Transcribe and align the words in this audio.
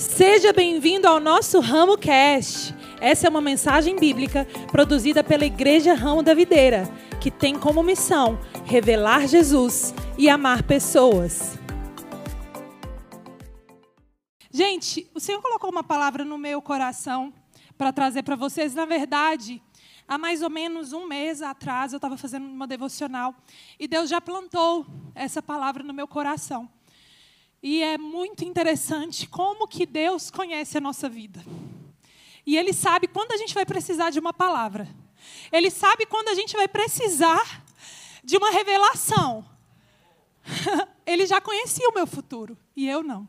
Seja 0.00 0.50
bem-vindo 0.50 1.06
ao 1.06 1.20
nosso 1.20 1.60
Ramo 1.60 1.98
Cast. 1.98 2.74
Essa 3.02 3.26
é 3.26 3.30
uma 3.30 3.42
mensagem 3.42 3.96
bíblica 3.96 4.46
produzida 4.72 5.22
pela 5.22 5.44
Igreja 5.44 5.92
Ramo 5.92 6.22
da 6.22 6.32
Videira, 6.32 6.88
que 7.20 7.30
tem 7.30 7.58
como 7.58 7.82
missão 7.82 8.40
revelar 8.64 9.28
Jesus 9.28 9.92
e 10.16 10.26
amar 10.30 10.62
pessoas. 10.62 11.58
Gente, 14.50 15.06
o 15.14 15.20
Senhor 15.20 15.42
colocou 15.42 15.70
uma 15.70 15.84
palavra 15.84 16.24
no 16.24 16.38
meu 16.38 16.62
coração 16.62 17.30
para 17.76 17.92
trazer 17.92 18.22
para 18.22 18.36
vocês. 18.36 18.74
Na 18.74 18.86
verdade, 18.86 19.62
há 20.08 20.16
mais 20.16 20.40
ou 20.40 20.48
menos 20.48 20.94
um 20.94 21.06
mês 21.06 21.42
atrás, 21.42 21.92
eu 21.92 21.98
estava 21.98 22.16
fazendo 22.16 22.46
uma 22.46 22.66
devocional 22.66 23.34
e 23.78 23.86
Deus 23.86 24.08
já 24.08 24.18
plantou 24.18 24.86
essa 25.14 25.42
palavra 25.42 25.84
no 25.84 25.92
meu 25.92 26.08
coração. 26.08 26.70
E 27.62 27.82
é 27.82 27.98
muito 27.98 28.44
interessante 28.44 29.28
como 29.28 29.68
que 29.68 29.84
Deus 29.84 30.30
conhece 30.30 30.78
a 30.78 30.80
nossa 30.80 31.08
vida. 31.08 31.44
E 32.46 32.56
Ele 32.56 32.72
sabe 32.72 33.06
quando 33.06 33.32
a 33.32 33.36
gente 33.36 33.52
vai 33.52 33.66
precisar 33.66 34.10
de 34.10 34.18
uma 34.18 34.32
palavra. 34.32 34.88
Ele 35.52 35.70
sabe 35.70 36.06
quando 36.06 36.28
a 36.28 36.34
gente 36.34 36.56
vai 36.56 36.66
precisar 36.66 37.62
de 38.24 38.36
uma 38.36 38.50
revelação. 38.50 39.44
Ele 41.04 41.26
já 41.26 41.40
conhecia 41.40 41.88
o 41.88 41.94
meu 41.94 42.06
futuro 42.06 42.56
e 42.74 42.88
eu 42.88 43.02
não. 43.02 43.28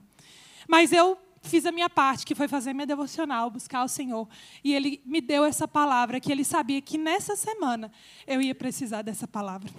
Mas 0.67 0.93
eu 0.93 1.17
fiz 1.41 1.65
a 1.65 1.71
minha 1.71 1.89
parte, 1.89 2.25
que 2.25 2.35
foi 2.35 2.47
fazer 2.47 2.73
minha 2.73 2.85
devocional, 2.85 3.49
buscar 3.49 3.83
o 3.83 3.87
Senhor. 3.87 4.27
E 4.63 4.73
Ele 4.73 5.01
me 5.05 5.19
deu 5.19 5.43
essa 5.43 5.67
palavra, 5.67 6.19
que 6.19 6.31
Ele 6.31 6.45
sabia 6.45 6.81
que 6.81 6.97
nessa 6.97 7.35
semana 7.35 7.91
eu 8.25 8.41
ia 8.41 8.55
precisar 8.55 9.01
dessa 9.01 9.27
palavra. 9.27 9.71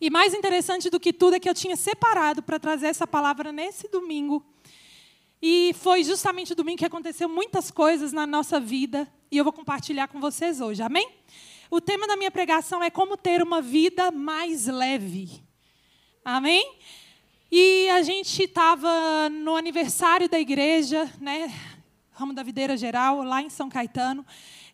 E 0.00 0.10
mais 0.10 0.34
interessante 0.34 0.90
do 0.90 1.00
que 1.00 1.12
tudo 1.12 1.36
é 1.36 1.40
que 1.40 1.48
eu 1.48 1.54
tinha 1.54 1.76
separado 1.76 2.42
para 2.42 2.58
trazer 2.58 2.88
essa 2.88 3.06
palavra 3.06 3.50
nesse 3.50 3.88
domingo. 3.88 4.44
E 5.40 5.74
foi 5.80 6.04
justamente 6.04 6.52
o 6.52 6.56
domingo 6.56 6.78
que 6.78 6.84
aconteceu 6.84 7.28
muitas 7.28 7.70
coisas 7.70 8.12
na 8.12 8.26
nossa 8.26 8.60
vida 8.60 9.10
e 9.30 9.38
eu 9.38 9.44
vou 9.44 9.52
compartilhar 9.52 10.08
com 10.08 10.20
vocês 10.20 10.60
hoje. 10.60 10.82
Amém? 10.82 11.08
O 11.70 11.80
tema 11.80 12.06
da 12.06 12.16
minha 12.16 12.30
pregação 12.30 12.82
é 12.82 12.90
como 12.90 13.16
ter 13.16 13.42
uma 13.42 13.60
vida 13.62 14.10
mais 14.10 14.66
leve. 14.66 15.42
Amém? 16.24 16.74
E 17.50 17.88
a 17.90 18.02
gente 18.02 18.42
estava 18.42 19.28
no 19.30 19.56
aniversário 19.56 20.28
da 20.28 20.38
igreja, 20.38 21.10
né? 21.20 21.52
Ramo 22.12 22.32
da 22.32 22.42
Videira 22.42 22.76
Geral, 22.76 23.22
lá 23.22 23.42
em 23.42 23.48
São 23.50 23.68
Caetano 23.68 24.24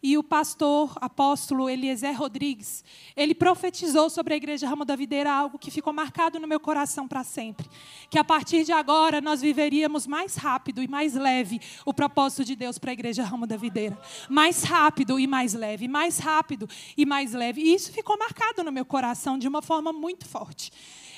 e 0.03 0.19
o 0.19 0.23
pastor 0.23 0.93
apóstolo 1.01 1.71
Eliezer 1.71 2.19
Rodrigues, 2.19 2.85
ele 3.17 3.35
profetizou 3.35 4.11
sobre 4.11 4.35
a 4.35 4.37
igreja 4.37 4.69
Ramo 4.69 4.85
da 4.85 4.97
Videira 4.97 5.33
algo 5.33 5.59
que 5.59 5.71
ficou 5.71 5.93
marcado 5.93 6.41
no 6.41 6.49
meu 6.49 6.59
coração 6.59 7.07
para 7.07 7.23
sempre, 7.23 7.69
que 8.11 8.19
a 8.19 8.25
partir 8.25 8.65
de 8.65 8.73
agora 8.73 9.21
nós 9.21 9.41
viveríamos 9.41 10.07
mais 10.07 10.35
rápido 10.35 10.83
e 10.83 10.89
mais 10.89 11.15
leve 11.15 11.61
o 11.87 11.95
propósito 11.95 12.45
de 12.45 12.57
Deus 12.57 12.79
para 12.79 12.91
a 12.91 12.95
igreja 12.95 13.23
Ramo 13.23 13.47
da 13.47 13.57
Videira, 13.57 13.97
mais 14.29 14.65
rápido 14.65 15.21
e 15.21 15.27
mais 15.27 15.55
leve, 15.55 15.87
mais 15.87 16.19
rápido 16.19 16.69
e 16.97 17.07
mais 17.07 17.33
leve. 17.33 17.61
E 17.61 17.75
isso 17.75 17.93
ficou 17.93 18.19
marcado 18.19 18.65
no 18.65 18.73
meu 18.73 18.85
coração 18.85 19.39
de 19.39 19.47
uma 19.47 19.63
forma 19.63 19.93
muito 19.93 20.27
forte. 20.27 20.73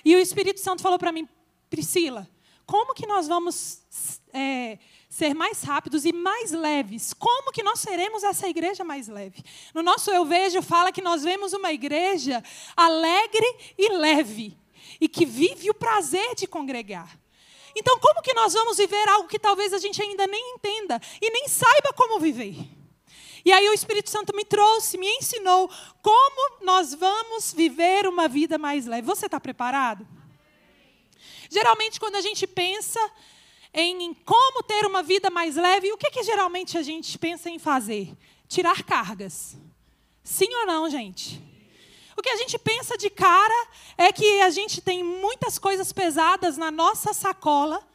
E 0.05 0.14
o 0.14 0.18
Espírito 0.18 0.60
Santo 0.60 0.82
falou 0.82 0.98
para 0.98 1.10
mim, 1.10 1.27
Priscila, 1.70 2.28
como 2.66 2.94
que 2.94 3.06
nós 3.06 3.27
vamos 3.27 3.82
é, 4.32 4.78
ser 5.15 5.33
mais 5.33 5.62
rápidos 5.62 6.05
e 6.05 6.12
mais 6.12 6.51
leves. 6.51 7.12
Como 7.15 7.53
que 7.53 7.62
nós 7.62 7.79
seremos 7.79 8.25
essa 8.25 8.48
igreja 8.48 8.83
mais 8.83 9.07
leve? 9.07 9.45
No 9.73 9.81
nosso 9.81 10.11
Eu 10.11 10.25
Vejo 10.25 10.61
fala 10.61 10.91
que 10.91 11.01
nós 11.01 11.23
vemos 11.23 11.53
uma 11.53 11.73
igreja 11.73 12.43
alegre 12.77 13.47
e 13.79 13.91
leve 13.91 14.59
e 15.01 15.09
que 15.09 15.25
vive 15.25 15.70
o 15.70 15.75
prazer 15.75 16.35
de 16.35 16.48
congregar. 16.48 17.17
Então, 17.77 17.97
como 18.01 18.23
que 18.23 18.35
nós 18.35 18.55
vamos 18.55 18.77
viver 18.77 19.09
algo 19.09 19.29
que 19.29 19.39
talvez 19.39 19.73
a 19.73 19.79
gente 19.79 20.03
ainda 20.03 20.27
nem 20.27 20.57
entenda 20.57 21.01
e 21.23 21.31
nem 21.31 21.47
saiba 21.47 21.92
como 21.95 22.19
viver? 22.19 22.57
E 23.45 23.53
aí 23.53 23.69
o 23.69 23.73
Espírito 23.73 24.11
Santo 24.11 24.35
me 24.35 24.45
trouxe, 24.45 24.98
me 24.98 25.07
ensinou 25.07 25.70
como 26.03 26.65
nós 26.65 26.92
vamos 26.92 27.53
viver 27.53 28.08
uma 28.08 28.27
vida 28.27 28.58
mais 28.58 28.85
leve. 28.85 29.07
Você 29.07 29.27
está 29.27 29.39
preparado? 29.39 30.05
Geralmente, 31.48 32.01
quando 32.01 32.17
a 32.17 32.20
gente 32.20 32.48
pensa 32.48 32.98
em 33.74 34.14
como 34.14 34.62
ter 34.62 34.86
uma 34.86 35.02
vida 35.02 35.29
mais 35.30 35.57
leve, 35.57 35.92
o 35.92 35.98
que, 35.98 36.11
que 36.11 36.23
geralmente 36.23 36.79
a 36.79 36.83
gente 36.83 37.18
pensa 37.18 37.51
em 37.51 37.58
fazer? 37.58 38.17
Tirar 38.46 38.85
cargas. 38.85 39.57
Sim 40.23 40.48
ou 40.55 40.67
não, 40.67 40.89
gente? 40.89 41.42
O 42.17 42.23
que 42.23 42.29
a 42.29 42.36
gente 42.36 42.57
pensa 42.58 42.96
de 42.96 43.11
cara 43.11 43.68
é 43.98 44.12
que 44.12 44.40
a 44.42 44.51
gente 44.51 44.80
tem 44.80 45.02
muitas 45.02 45.58
coisas 45.58 45.92
pesadas 45.92 46.57
na 46.57 46.70
nossa 46.70 47.12
sacola, 47.12 47.86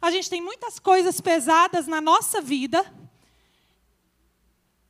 a 0.00 0.10
gente 0.10 0.28
tem 0.28 0.42
muitas 0.42 0.78
coisas 0.78 1.20
pesadas 1.20 1.86
na 1.86 2.00
nossa 2.00 2.42
vida, 2.42 2.84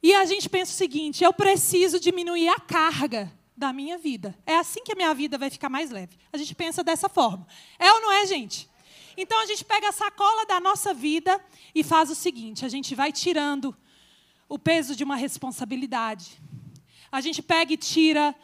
e 0.03 0.14
a 0.14 0.25
gente 0.25 0.48
pensa 0.48 0.72
o 0.72 0.76
seguinte: 0.76 1.25
eu 1.25 1.32
preciso 1.32 1.98
diminuir 2.00 2.48
a 2.48 2.60
carga 2.60 3.32
da 3.56 3.72
minha 3.72 3.97
vida. 3.97 4.37
É 4.44 4.56
assim 4.56 4.84
que 4.84 4.93
a 4.93 4.94
minha 4.94 5.14
vida 5.14 5.38
vai 5.38 5.48
ficar 5.48 5.69
mais 5.69 5.91
leve. 5.91 6.19
A 6.32 6.37
gente 6.37 6.54
pensa 6.54 6.84
dessa 6.84 7.08
forma. 7.08 7.47
É 7.78 7.91
ou 7.93 8.00
não 8.00 8.12
é, 8.12 8.26
gente? 8.26 8.69
Então 9.16 9.41
a 9.41 9.47
gente 9.47 9.65
pega 9.65 9.88
a 9.88 9.93
sacola 9.93 10.44
da 10.44 10.60
nossa 10.60 10.93
vida 10.93 11.43
e 11.75 11.82
faz 11.82 12.10
o 12.10 12.15
seguinte: 12.15 12.65
a 12.65 12.69
gente 12.69 12.94
vai 12.94 13.10
tirando 13.10 13.75
o 14.49 14.59
peso 14.59 14.94
de 14.94 15.03
uma 15.03 15.16
responsabilidade. 15.16 16.41
A 17.10 17.21
gente 17.21 17.41
pega 17.43 17.72
e 17.72 17.76
tira 17.76 18.34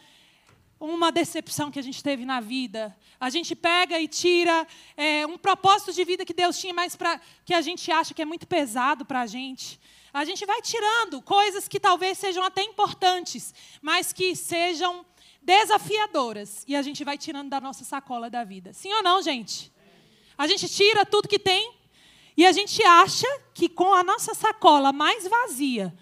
uma 0.81 1.13
decepção 1.13 1.71
que 1.71 1.79
a 1.79 1.83
gente 1.83 2.03
teve 2.03 2.25
na 2.25 2.41
vida. 2.41 2.97
A 3.21 3.31
gente 3.31 3.55
pega 3.55 4.01
e 4.01 4.09
tira 4.09 4.67
é, 4.97 5.27
um 5.27 5.39
propósito 5.39 5.93
de 5.93 6.05
vida 6.05 6.25
que 6.25 6.35
Deus 6.35 6.59
tinha, 6.59 6.75
mas 6.75 6.97
pra, 6.97 7.21
que 7.45 7.55
a 7.55 7.61
gente 7.61 7.91
acha 7.93 8.15
que 8.15 8.23
é 8.23 8.25
muito 8.25 8.47
pesado 8.47 9.05
para 9.05 9.21
a 9.21 9.27
gente. 9.27 9.79
A 10.13 10.25
gente 10.25 10.45
vai 10.45 10.61
tirando 10.61 11.23
coisas 11.23 11.69
que 11.69 11.79
talvez 11.79 12.19
sejam 12.19 12.43
até 12.43 12.63
importantes, 12.63 13.55
mas 13.81 14.13
que 14.13 14.35
sejam 14.35 15.07
desafiadoras. 15.41 16.65
E 16.67 16.75
a 16.75 16.83
gente 16.83 17.05
vai 17.05 17.17
tirando 17.17 17.49
da 17.49 17.61
nossa 17.61 17.85
sacola 17.85 18.29
da 18.29 18.43
vida. 18.43 18.73
Sim 18.73 18.93
ou 18.93 19.03
não, 19.03 19.23
gente? 19.23 19.73
A 20.37 20.47
gente 20.47 20.69
tira 20.69 21.05
tudo 21.05 21.29
que 21.29 21.39
tem 21.39 21.75
e 22.37 22.47
a 22.47 22.53
gente 22.53 22.83
acha 22.83 23.27
que 23.53 23.69
com 23.69 23.93
a 23.93 24.03
nossa 24.03 24.35
sacola 24.35 24.93
mais 24.93 25.27
vazia, 25.29 25.95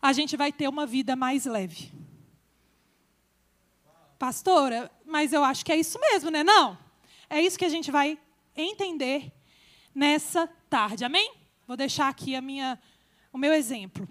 a 0.00 0.12
gente 0.12 0.36
vai 0.36 0.52
ter 0.52 0.68
uma 0.68 0.86
vida 0.86 1.16
mais 1.16 1.44
leve. 1.44 1.90
Pastora, 4.18 4.90
mas 5.04 5.32
eu 5.32 5.42
acho 5.42 5.64
que 5.64 5.72
é 5.72 5.76
isso 5.76 5.98
mesmo, 5.98 6.30
né? 6.30 6.44
Não. 6.44 6.78
É 7.28 7.40
isso 7.40 7.58
que 7.58 7.64
a 7.64 7.68
gente 7.68 7.90
vai 7.90 8.18
entender 8.56 9.32
nessa 9.94 10.46
tarde. 10.70 11.04
Amém? 11.04 11.32
Vou 11.66 11.76
deixar 11.76 12.08
aqui 12.08 12.36
a 12.36 12.40
minha, 12.40 12.80
o 13.32 13.38
meu 13.38 13.52
exemplo. 13.52 14.08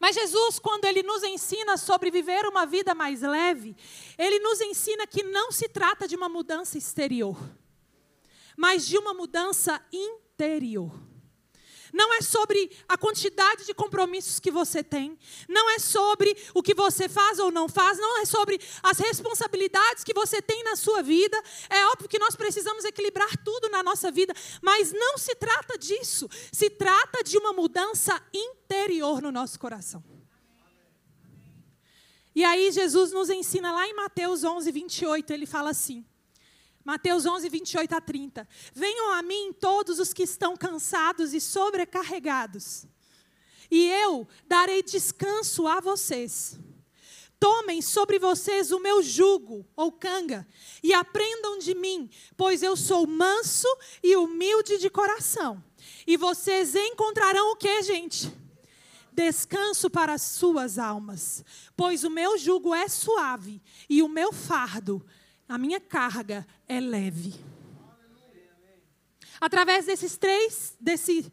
Mas 0.00 0.14
Jesus, 0.14 0.60
quando 0.60 0.84
ele 0.84 1.02
nos 1.02 1.24
ensina 1.24 1.76
sobre 1.76 2.10
viver 2.10 2.46
uma 2.46 2.64
vida 2.64 2.94
mais 2.94 3.22
leve, 3.22 3.74
ele 4.16 4.38
nos 4.38 4.60
ensina 4.60 5.06
que 5.06 5.24
não 5.24 5.50
se 5.50 5.68
trata 5.68 6.06
de 6.06 6.14
uma 6.14 6.28
mudança 6.28 6.78
exterior 6.78 7.36
mas 8.58 8.84
de 8.84 8.98
uma 8.98 9.14
mudança 9.14 9.80
interior. 9.92 10.92
Não 11.92 12.12
é 12.12 12.20
sobre 12.20 12.70
a 12.88 12.98
quantidade 12.98 13.64
de 13.64 13.72
compromissos 13.72 14.40
que 14.40 14.50
você 14.50 14.82
tem, 14.82 15.16
não 15.48 15.70
é 15.70 15.78
sobre 15.78 16.36
o 16.52 16.60
que 16.60 16.74
você 16.74 17.08
faz 17.08 17.38
ou 17.38 17.52
não 17.52 17.68
faz, 17.68 17.98
não 17.98 18.18
é 18.18 18.24
sobre 18.24 18.60
as 18.82 18.98
responsabilidades 18.98 20.02
que 20.02 20.12
você 20.12 20.42
tem 20.42 20.64
na 20.64 20.74
sua 20.74 21.02
vida. 21.02 21.40
É 21.70 21.86
óbvio 21.86 22.08
que 22.08 22.18
nós 22.18 22.34
precisamos 22.34 22.84
equilibrar 22.84 23.30
tudo 23.44 23.70
na 23.70 23.80
nossa 23.80 24.10
vida, 24.10 24.34
mas 24.60 24.92
não 24.92 25.16
se 25.16 25.36
trata 25.36 25.78
disso. 25.78 26.28
Se 26.52 26.68
trata 26.68 27.22
de 27.22 27.38
uma 27.38 27.52
mudança 27.52 28.20
interior 28.34 29.22
no 29.22 29.30
nosso 29.30 29.58
coração. 29.58 30.02
E 32.34 32.44
aí 32.44 32.72
Jesus 32.72 33.12
nos 33.12 33.30
ensina 33.30 33.72
lá 33.72 33.86
em 33.86 33.94
Mateus 33.94 34.42
11, 34.42 34.70
28, 34.72 35.32
ele 35.32 35.46
fala 35.46 35.70
assim: 35.70 36.04
Mateus 36.88 37.26
11, 37.26 37.50
28 37.50 37.94
a 37.96 38.00
30. 38.00 38.48
Venham 38.72 39.10
a 39.12 39.20
mim 39.20 39.52
todos 39.52 39.98
os 39.98 40.14
que 40.14 40.22
estão 40.22 40.56
cansados 40.56 41.34
e 41.34 41.40
sobrecarregados, 41.40 42.86
e 43.70 43.90
eu 43.90 44.26
darei 44.46 44.82
descanso 44.82 45.66
a 45.66 45.80
vocês. 45.80 46.58
Tomem 47.38 47.82
sobre 47.82 48.18
vocês 48.18 48.72
o 48.72 48.80
meu 48.80 49.02
jugo, 49.02 49.66
ou 49.76 49.92
canga, 49.92 50.48
e 50.82 50.94
aprendam 50.94 51.58
de 51.58 51.74
mim, 51.74 52.08
pois 52.38 52.62
eu 52.62 52.74
sou 52.74 53.06
manso 53.06 53.68
e 54.02 54.16
humilde 54.16 54.78
de 54.78 54.88
coração. 54.88 55.62
E 56.06 56.16
vocês 56.16 56.74
encontrarão 56.74 57.52
o 57.52 57.56
que, 57.56 57.82
gente? 57.82 58.32
Descanso 59.12 59.90
para 59.90 60.14
as 60.14 60.22
suas 60.22 60.78
almas, 60.78 61.44
pois 61.76 62.02
o 62.02 62.08
meu 62.08 62.38
jugo 62.38 62.74
é 62.74 62.88
suave 62.88 63.60
e 63.90 64.02
o 64.02 64.08
meu 64.08 64.32
fardo 64.32 65.04
a 65.48 65.56
minha 65.56 65.80
carga 65.80 66.46
é 66.68 66.78
leve. 66.78 67.34
Através 69.40 69.86
desses 69.86 70.16
três, 70.16 70.76
desses 70.80 71.30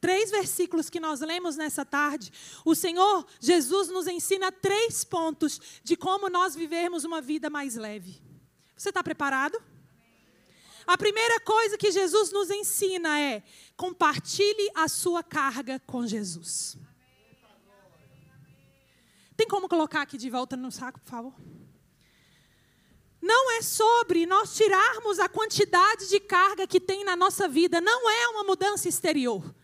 três 0.00 0.30
versículos 0.30 0.88
que 0.88 1.00
nós 1.00 1.20
lemos 1.20 1.56
nessa 1.56 1.84
tarde, 1.84 2.32
o 2.64 2.74
Senhor 2.74 3.26
Jesus 3.40 3.88
nos 3.88 4.06
ensina 4.06 4.52
três 4.52 5.04
pontos 5.04 5.60
de 5.82 5.96
como 5.96 6.30
nós 6.30 6.54
vivermos 6.54 7.04
uma 7.04 7.20
vida 7.20 7.50
mais 7.50 7.74
leve. 7.74 8.22
Você 8.76 8.90
está 8.90 9.02
preparado? 9.02 9.60
A 10.86 10.96
primeira 10.96 11.40
coisa 11.40 11.76
que 11.76 11.90
Jesus 11.90 12.32
nos 12.32 12.50
ensina 12.50 13.20
é: 13.20 13.42
compartilhe 13.76 14.70
a 14.74 14.88
sua 14.88 15.22
carga 15.22 15.80
com 15.80 16.06
Jesus. 16.06 16.78
Tem 19.36 19.46
como 19.48 19.68
colocar 19.68 20.02
aqui 20.02 20.16
de 20.16 20.30
volta 20.30 20.56
no 20.56 20.70
saco, 20.70 21.00
por 21.00 21.10
favor? 21.10 21.34
Não 23.20 23.52
é 23.52 23.62
sobre 23.62 24.24
nós 24.24 24.54
tirarmos 24.54 25.18
a 25.18 25.28
quantidade 25.28 26.08
de 26.08 26.18
carga 26.18 26.66
que 26.66 26.80
tem 26.80 27.04
na 27.04 27.14
nossa 27.14 27.46
vida, 27.46 27.80
não 27.80 28.08
é 28.08 28.28
uma 28.28 28.44
mudança 28.44 28.88
exterior. 28.88 29.54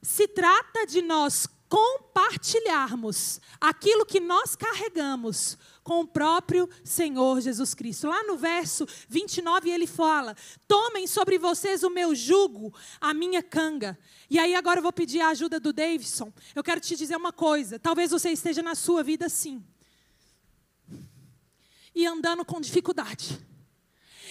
Se 0.00 0.26
trata 0.26 0.86
de 0.86 1.02
nós 1.02 1.46
compartilharmos 1.72 3.40
aquilo 3.58 4.04
que 4.04 4.20
nós 4.20 4.54
carregamos 4.54 5.56
com 5.82 6.00
o 6.00 6.06
próprio 6.06 6.68
Senhor 6.84 7.40
Jesus 7.40 7.72
Cristo. 7.72 8.08
Lá 8.08 8.22
no 8.24 8.36
verso 8.36 8.86
29 9.08 9.70
ele 9.70 9.86
fala: 9.86 10.36
Tomem 10.68 11.06
sobre 11.06 11.38
vocês 11.38 11.82
o 11.82 11.88
meu 11.88 12.14
jugo, 12.14 12.74
a 13.00 13.14
minha 13.14 13.42
canga. 13.42 13.98
E 14.28 14.38
aí 14.38 14.54
agora 14.54 14.80
eu 14.80 14.82
vou 14.82 14.92
pedir 14.92 15.22
a 15.22 15.28
ajuda 15.28 15.58
do 15.58 15.72
Davidson. 15.72 16.30
Eu 16.54 16.62
quero 16.62 16.78
te 16.78 16.94
dizer 16.94 17.16
uma 17.16 17.32
coisa: 17.32 17.78
talvez 17.78 18.10
você 18.10 18.30
esteja 18.30 18.62
na 18.62 18.74
sua 18.74 19.02
vida 19.02 19.24
assim 19.24 19.64
e 21.94 22.06
andando 22.06 22.44
com 22.44 22.60
dificuldade. 22.60 23.38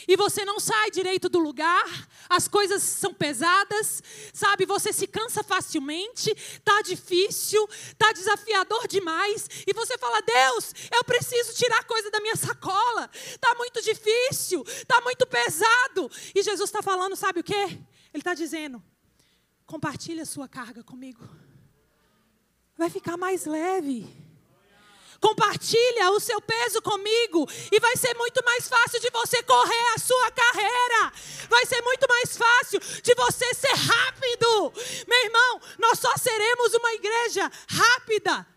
E 0.07 0.15
você 0.15 0.43
não 0.43 0.59
sai 0.59 0.89
direito 0.89 1.29
do 1.29 1.39
lugar, 1.39 1.85
as 2.29 2.47
coisas 2.47 2.81
são 2.81 3.13
pesadas, 3.13 4.01
sabe? 4.33 4.65
Você 4.65 4.91
se 4.91 5.05
cansa 5.07 5.43
facilmente, 5.43 6.33
tá 6.63 6.81
difícil, 6.81 7.67
tá 7.97 8.11
desafiador 8.11 8.87
demais, 8.87 9.47
e 9.67 9.73
você 9.73 9.97
fala: 9.97 10.21
"Deus, 10.21 10.73
eu 10.91 11.03
preciso 11.03 11.53
tirar 11.53 11.83
coisa 11.83 12.09
da 12.09 12.19
minha 12.19 12.35
sacola. 12.35 13.09
Tá 13.39 13.53
muito 13.55 13.81
difícil, 13.81 14.63
tá 14.87 15.01
muito 15.01 15.25
pesado". 15.27 16.09
E 16.33 16.41
Jesus 16.41 16.69
está 16.69 16.81
falando, 16.81 17.15
sabe 17.15 17.41
o 17.41 17.43
quê? 17.43 17.79
Ele 18.13 18.21
está 18.21 18.33
dizendo: 18.33 18.81
"Compartilhe 19.65 20.21
a 20.21 20.25
sua 20.25 20.47
carga 20.47 20.83
comigo. 20.83 21.27
Vai 22.77 22.89
ficar 22.89 23.17
mais 23.17 23.45
leve". 23.45 24.30
Compartilha 25.21 26.09
o 26.11 26.19
seu 26.19 26.41
peso 26.41 26.81
comigo 26.81 27.47
e 27.71 27.79
vai 27.79 27.95
ser 27.95 28.15
muito 28.15 28.43
mais 28.43 28.67
fácil 28.67 28.99
de 28.99 29.09
você 29.11 29.43
correr 29.43 29.93
a 29.95 29.99
sua 29.99 30.31
carreira. 30.31 31.13
Vai 31.47 31.65
ser 31.67 31.81
muito 31.83 32.07
mais 32.09 32.35
fácil 32.35 32.79
de 32.79 33.13
você 33.13 33.53
ser 33.53 33.75
rápido. 33.75 34.73
Meu 35.07 35.25
irmão, 35.25 35.61
nós 35.77 35.99
só 35.99 36.11
seremos 36.17 36.73
uma 36.73 36.93
igreja 36.93 37.51
rápida 37.69 38.47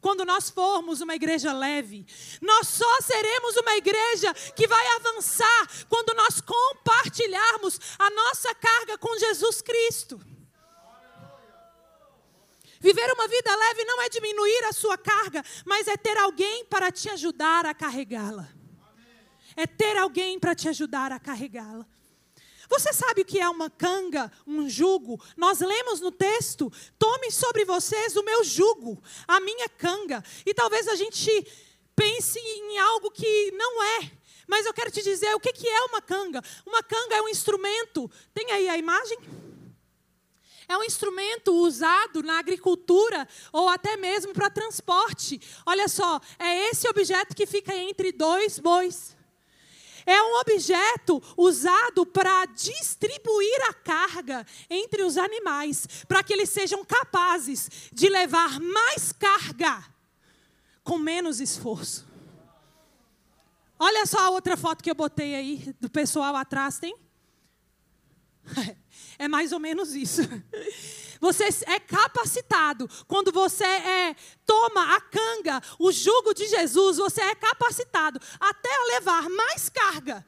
quando 0.00 0.24
nós 0.24 0.50
formos 0.50 1.00
uma 1.00 1.14
igreja 1.14 1.52
leve. 1.52 2.04
Nós 2.40 2.66
só 2.66 3.00
seremos 3.02 3.56
uma 3.58 3.76
igreja 3.76 4.34
que 4.56 4.66
vai 4.66 4.86
avançar 4.96 5.68
quando 5.88 6.14
nós 6.14 6.40
compartilharmos 6.40 7.78
a 7.98 8.10
nossa 8.10 8.54
carga 8.54 8.98
com 8.98 9.16
Jesus 9.18 9.62
Cristo. 9.62 10.20
Viver 12.80 13.12
uma 13.12 13.28
vida 13.28 13.54
leve 13.54 13.84
não 13.84 14.00
é 14.00 14.08
diminuir 14.08 14.64
a 14.64 14.72
sua 14.72 14.96
carga, 14.96 15.44
mas 15.66 15.86
é 15.86 15.98
ter 15.98 16.16
alguém 16.16 16.64
para 16.64 16.90
te 16.90 17.10
ajudar 17.10 17.66
a 17.66 17.74
carregá-la. 17.74 18.48
É 19.54 19.66
ter 19.66 19.98
alguém 19.98 20.38
para 20.38 20.54
te 20.54 20.66
ajudar 20.68 21.12
a 21.12 21.20
carregá-la. 21.20 21.86
Você 22.70 22.92
sabe 22.92 23.22
o 23.22 23.24
que 23.24 23.38
é 23.38 23.48
uma 23.48 23.68
canga, 23.68 24.32
um 24.46 24.68
jugo? 24.68 25.20
Nós 25.36 25.60
lemos 25.60 26.00
no 26.00 26.10
texto: 26.10 26.72
tome 26.98 27.30
sobre 27.30 27.64
vocês 27.64 28.16
o 28.16 28.22
meu 28.22 28.44
jugo, 28.44 29.02
a 29.28 29.40
minha 29.40 29.68
canga. 29.68 30.24
E 30.46 30.54
talvez 30.54 30.88
a 30.88 30.94
gente 30.94 31.30
pense 31.94 32.38
em 32.38 32.78
algo 32.78 33.10
que 33.10 33.50
não 33.52 33.82
é. 33.82 34.10
Mas 34.46 34.64
eu 34.64 34.72
quero 34.72 34.90
te 34.90 35.02
dizer 35.02 35.34
o 35.34 35.40
que 35.40 35.68
é 35.68 35.82
uma 35.82 36.00
canga. 36.00 36.42
Uma 36.64 36.82
canga 36.82 37.16
é 37.16 37.22
um 37.22 37.28
instrumento. 37.28 38.10
Tem 38.32 38.50
aí 38.52 38.68
a 38.68 38.78
imagem? 38.78 39.18
É 40.70 40.78
um 40.78 40.84
instrumento 40.84 41.52
usado 41.52 42.22
na 42.22 42.38
agricultura 42.38 43.26
ou 43.52 43.68
até 43.68 43.96
mesmo 43.96 44.32
para 44.32 44.48
transporte. 44.48 45.40
Olha 45.66 45.88
só, 45.88 46.20
é 46.38 46.68
esse 46.68 46.88
objeto 46.88 47.34
que 47.34 47.44
fica 47.44 47.74
entre 47.74 48.12
dois 48.12 48.56
bois. 48.60 49.16
É 50.06 50.22
um 50.22 50.38
objeto 50.38 51.20
usado 51.36 52.06
para 52.06 52.44
distribuir 52.44 53.68
a 53.68 53.74
carga 53.74 54.46
entre 54.70 55.02
os 55.02 55.18
animais, 55.18 55.88
para 56.06 56.22
que 56.22 56.32
eles 56.32 56.50
sejam 56.50 56.84
capazes 56.84 57.90
de 57.92 58.08
levar 58.08 58.60
mais 58.60 59.10
carga 59.10 59.84
com 60.84 60.98
menos 60.98 61.40
esforço. 61.40 62.06
Olha 63.76 64.06
só 64.06 64.20
a 64.20 64.30
outra 64.30 64.56
foto 64.56 64.84
que 64.84 64.90
eu 64.92 64.94
botei 64.94 65.34
aí 65.34 65.74
do 65.80 65.90
pessoal 65.90 66.36
atrás, 66.36 66.78
tem? 66.78 66.94
É 69.20 69.28
mais 69.28 69.52
ou 69.52 69.60
menos 69.60 69.94
isso. 69.94 70.22
Você 71.20 71.44
é 71.66 71.78
capacitado. 71.78 72.88
Quando 73.06 73.30
você 73.30 73.62
é, 73.62 74.16
toma 74.46 74.96
a 74.96 75.00
canga, 75.02 75.60
o 75.78 75.92
jugo 75.92 76.32
de 76.32 76.48
Jesus, 76.48 76.96
você 76.96 77.20
é 77.20 77.34
capacitado 77.34 78.18
até 78.40 78.74
a 78.74 78.84
levar 78.94 79.28
mais 79.28 79.68
carga 79.68 80.24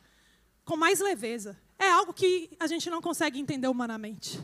com 0.66 0.76
mais 0.76 1.00
leveza. 1.00 1.58
É 1.78 1.90
algo 1.90 2.12
que 2.12 2.50
a 2.60 2.66
gente 2.66 2.90
não 2.90 3.00
consegue 3.00 3.40
entender 3.40 3.68
humanamente. 3.68 4.38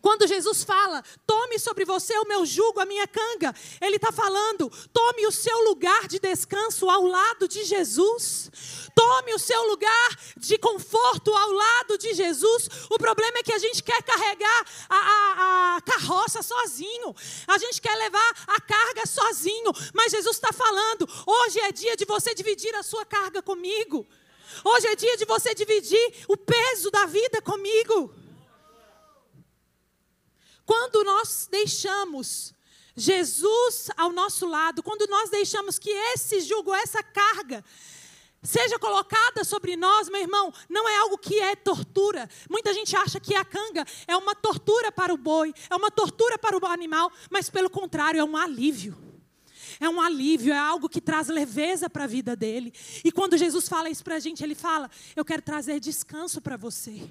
Quando 0.00 0.26
Jesus 0.26 0.62
fala, 0.62 1.02
tome 1.26 1.58
sobre 1.58 1.84
você 1.84 2.16
o 2.18 2.26
meu 2.26 2.46
jugo, 2.46 2.80
a 2.80 2.86
minha 2.86 3.06
canga, 3.06 3.54
Ele 3.80 3.96
está 3.96 4.12
falando, 4.12 4.70
tome 4.92 5.26
o 5.26 5.32
seu 5.32 5.64
lugar 5.64 6.06
de 6.06 6.18
descanso 6.18 6.88
ao 6.88 7.04
lado 7.04 7.48
de 7.48 7.64
Jesus. 7.64 8.50
Tome 8.94 9.34
o 9.34 9.38
seu 9.38 9.62
lugar 9.64 10.18
de 10.36 10.58
conforto 10.58 11.32
ao 11.32 11.52
lado 11.52 11.98
de 11.98 12.14
Jesus. 12.14 12.68
O 12.90 12.98
problema 12.98 13.38
é 13.38 13.42
que 13.42 13.52
a 13.52 13.58
gente 13.58 13.82
quer 13.82 14.02
carregar 14.02 14.64
a, 14.88 14.96
a, 14.96 15.76
a 15.76 15.80
carroça 15.82 16.42
sozinho, 16.42 17.14
a 17.46 17.58
gente 17.58 17.80
quer 17.80 17.94
levar 17.94 18.32
a 18.46 18.60
carga 18.60 19.06
sozinho, 19.06 19.72
mas 19.94 20.12
Jesus 20.12 20.36
está 20.36 20.52
falando, 20.52 21.08
hoje 21.26 21.60
é 21.60 21.72
dia 21.72 21.96
de 21.96 22.04
você 22.04 22.34
dividir 22.34 22.74
a 22.74 22.82
sua 22.82 23.04
carga 23.04 23.42
comigo. 23.42 24.06
Hoje 24.64 24.86
é 24.88 24.96
dia 24.96 25.16
de 25.16 25.24
você 25.24 25.54
dividir 25.54 26.24
o 26.26 26.36
peso 26.36 26.90
da 26.90 27.06
vida 27.06 27.40
comigo. 27.42 28.12
Quando 30.68 31.02
nós 31.02 31.48
deixamos 31.50 32.52
Jesus 32.94 33.88
ao 33.96 34.12
nosso 34.12 34.46
lado, 34.46 34.82
quando 34.82 35.08
nós 35.08 35.30
deixamos 35.30 35.78
que 35.78 35.88
esse 35.88 36.42
jugo, 36.42 36.74
essa 36.74 37.02
carga, 37.02 37.64
seja 38.42 38.78
colocada 38.78 39.44
sobre 39.44 39.76
nós, 39.76 40.10
meu 40.10 40.20
irmão, 40.20 40.52
não 40.68 40.86
é 40.86 40.98
algo 40.98 41.16
que 41.16 41.40
é 41.40 41.56
tortura. 41.56 42.28
Muita 42.50 42.74
gente 42.74 42.94
acha 42.94 43.18
que 43.18 43.34
a 43.34 43.46
canga 43.46 43.82
é 44.06 44.14
uma 44.14 44.34
tortura 44.34 44.92
para 44.92 45.10
o 45.10 45.16
boi, 45.16 45.54
é 45.70 45.74
uma 45.74 45.90
tortura 45.90 46.36
para 46.36 46.54
o 46.54 46.66
animal, 46.66 47.10
mas 47.30 47.48
pelo 47.48 47.70
contrário, 47.70 48.20
é 48.20 48.24
um 48.24 48.36
alívio. 48.36 48.94
É 49.80 49.88
um 49.88 50.02
alívio, 50.02 50.52
é 50.52 50.58
algo 50.58 50.86
que 50.86 51.00
traz 51.00 51.28
leveza 51.28 51.88
para 51.88 52.04
a 52.04 52.06
vida 52.06 52.36
dele. 52.36 52.74
E 53.02 53.10
quando 53.10 53.38
Jesus 53.38 53.70
fala 53.70 53.88
isso 53.88 54.04
para 54.04 54.16
a 54.16 54.20
gente, 54.20 54.44
ele 54.44 54.54
fala: 54.54 54.90
Eu 55.16 55.24
quero 55.24 55.40
trazer 55.40 55.80
descanso 55.80 56.42
para 56.42 56.58
você. 56.58 57.08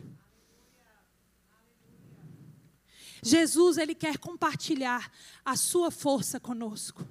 Jesus, 3.24 3.78
ele 3.78 3.96
quer 3.96 4.18
compartilhar 4.18 5.12
a 5.44 5.56
sua 5.56 5.92
força 5.92 6.40
conosco. 6.40 7.08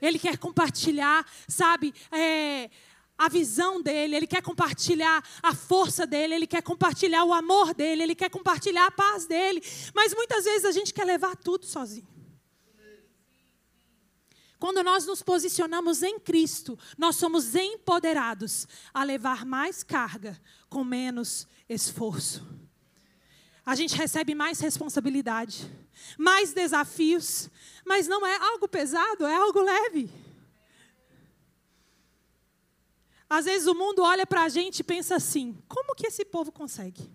Ele 0.00 0.18
quer 0.18 0.38
compartilhar, 0.38 1.26
sabe, 1.46 1.94
é, 2.10 2.70
a 3.18 3.28
visão 3.28 3.82
dele, 3.82 4.16
ele 4.16 4.26
quer 4.26 4.42
compartilhar 4.42 5.22
a 5.42 5.54
força 5.54 6.06
dele, 6.06 6.34
ele 6.34 6.46
quer 6.46 6.62
compartilhar 6.62 7.24
o 7.24 7.34
amor 7.34 7.74
dele, 7.74 8.02
ele 8.02 8.14
quer 8.14 8.30
compartilhar 8.30 8.86
a 8.86 8.90
paz 8.90 9.26
dele. 9.26 9.62
Mas 9.94 10.14
muitas 10.14 10.44
vezes 10.44 10.64
a 10.64 10.72
gente 10.72 10.94
quer 10.94 11.04
levar 11.04 11.36
tudo 11.36 11.66
sozinho. 11.66 12.08
Quando 14.58 14.82
nós 14.82 15.06
nos 15.06 15.22
posicionamos 15.22 16.02
em 16.02 16.18
Cristo, 16.18 16.78
nós 16.98 17.16
somos 17.16 17.54
empoderados 17.54 18.68
a 18.92 19.02
levar 19.02 19.46
mais 19.46 19.82
carga 19.82 20.38
com 20.68 20.84
menos 20.84 21.46
esforço 21.68 22.59
a 23.70 23.76
gente 23.76 23.94
recebe 23.94 24.34
mais 24.34 24.58
responsabilidade, 24.58 25.70
mais 26.18 26.52
desafios, 26.52 27.48
mas 27.84 28.08
não 28.08 28.26
é 28.26 28.36
algo 28.36 28.66
pesado, 28.66 29.24
é 29.24 29.36
algo 29.36 29.62
leve. 29.62 30.10
Às 33.28 33.44
vezes 33.44 33.68
o 33.68 33.74
mundo 33.76 34.02
olha 34.02 34.26
para 34.26 34.42
a 34.42 34.48
gente 34.48 34.80
e 34.80 34.82
pensa 34.82 35.14
assim: 35.14 35.56
como 35.68 35.94
que 35.94 36.08
esse 36.08 36.24
povo 36.24 36.50
consegue? 36.50 37.08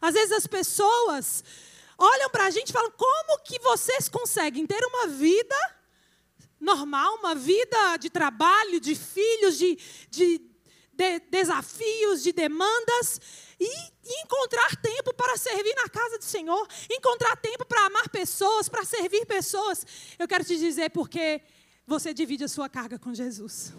Às 0.00 0.14
vezes 0.14 0.32
as 0.32 0.48
pessoas 0.48 1.44
olham 1.96 2.28
para 2.28 2.46
a 2.46 2.50
gente 2.50 2.70
e 2.70 2.72
falam: 2.72 2.90
como 2.90 3.38
que 3.44 3.60
vocês 3.60 4.08
conseguem 4.08 4.66
ter 4.66 4.84
uma 4.84 5.06
vida 5.06 5.54
normal, 6.58 7.18
uma 7.20 7.36
vida 7.36 7.96
de 7.98 8.10
trabalho, 8.10 8.80
de 8.80 8.96
filhos, 8.96 9.56
de, 9.56 9.78
de, 10.10 10.38
de 11.00 11.20
desafios, 11.30 12.22
de 12.22 12.32
demandas? 12.32 13.20
e 13.62 13.92
encontrar 14.22 14.74
tempo 14.76 15.12
para 15.12 15.36
servir 15.36 15.74
na 15.76 15.86
casa 15.86 16.16
do 16.16 16.24
Senhor, 16.24 16.66
encontrar 16.90 17.36
tempo 17.36 17.66
para 17.66 17.84
amar 17.84 18.08
pessoas, 18.08 18.70
para 18.70 18.86
servir 18.86 19.26
pessoas. 19.26 19.86
Eu 20.18 20.26
quero 20.26 20.42
te 20.42 20.56
dizer 20.56 20.88
porque 20.88 21.42
você 21.86 22.14
divide 22.14 22.44
a 22.44 22.48
sua 22.48 22.70
carga 22.70 22.98
com 22.98 23.12
Jesus. 23.12 23.74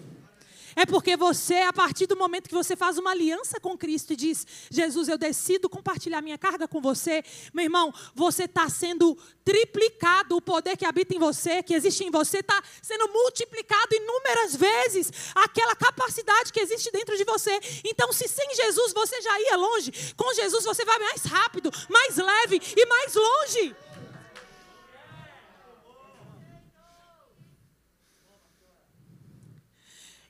É 0.75 0.85
porque 0.85 1.17
você, 1.17 1.55
a 1.55 1.73
partir 1.73 2.07
do 2.07 2.15
momento 2.15 2.47
que 2.47 2.55
você 2.55 2.75
faz 2.75 2.97
uma 2.97 3.11
aliança 3.11 3.59
com 3.59 3.77
Cristo 3.77 4.13
e 4.13 4.15
diz: 4.15 4.45
Jesus, 4.69 5.07
eu 5.07 5.17
decido 5.17 5.69
compartilhar 5.69 6.21
minha 6.21 6.37
carga 6.37 6.67
com 6.67 6.81
você, 6.81 7.23
meu 7.53 7.63
irmão, 7.63 7.93
você 8.15 8.43
está 8.43 8.69
sendo 8.69 9.17
triplicado. 9.43 10.35
O 10.35 10.41
poder 10.41 10.77
que 10.77 10.85
habita 10.85 11.15
em 11.15 11.19
você, 11.19 11.61
que 11.61 11.73
existe 11.73 12.03
em 12.03 12.11
você, 12.11 12.39
está 12.39 12.61
sendo 12.81 13.07
multiplicado 13.09 13.95
inúmeras 13.95 14.55
vezes. 14.55 15.11
Aquela 15.35 15.75
capacidade 15.75 16.53
que 16.53 16.59
existe 16.59 16.91
dentro 16.91 17.17
de 17.17 17.23
você. 17.23 17.59
Então, 17.85 18.11
se 18.13 18.27
sem 18.27 18.55
Jesus 18.55 18.93
você 18.93 19.21
já 19.21 19.39
ia 19.41 19.57
longe, 19.57 19.91
com 20.15 20.33
Jesus 20.33 20.63
você 20.63 20.85
vai 20.85 20.99
mais 20.99 21.23
rápido, 21.23 21.71
mais 21.89 22.17
leve 22.17 22.61
e 22.75 22.85
mais 22.85 23.13
longe. 23.15 23.75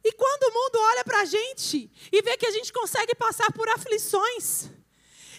E 0.03 0.12
quando 0.13 0.43
o 0.43 0.53
mundo 0.53 0.79
olha 0.79 1.03
para 1.03 1.22
a 1.22 1.25
gente 1.25 1.91
e 2.12 2.22
vê 2.22 2.36
que 2.38 2.46
a 2.46 2.51
gente 2.51 2.74
consegue 2.74 3.13
passar 3.15 3.51
por 3.53 3.70
aflições 3.70 4.70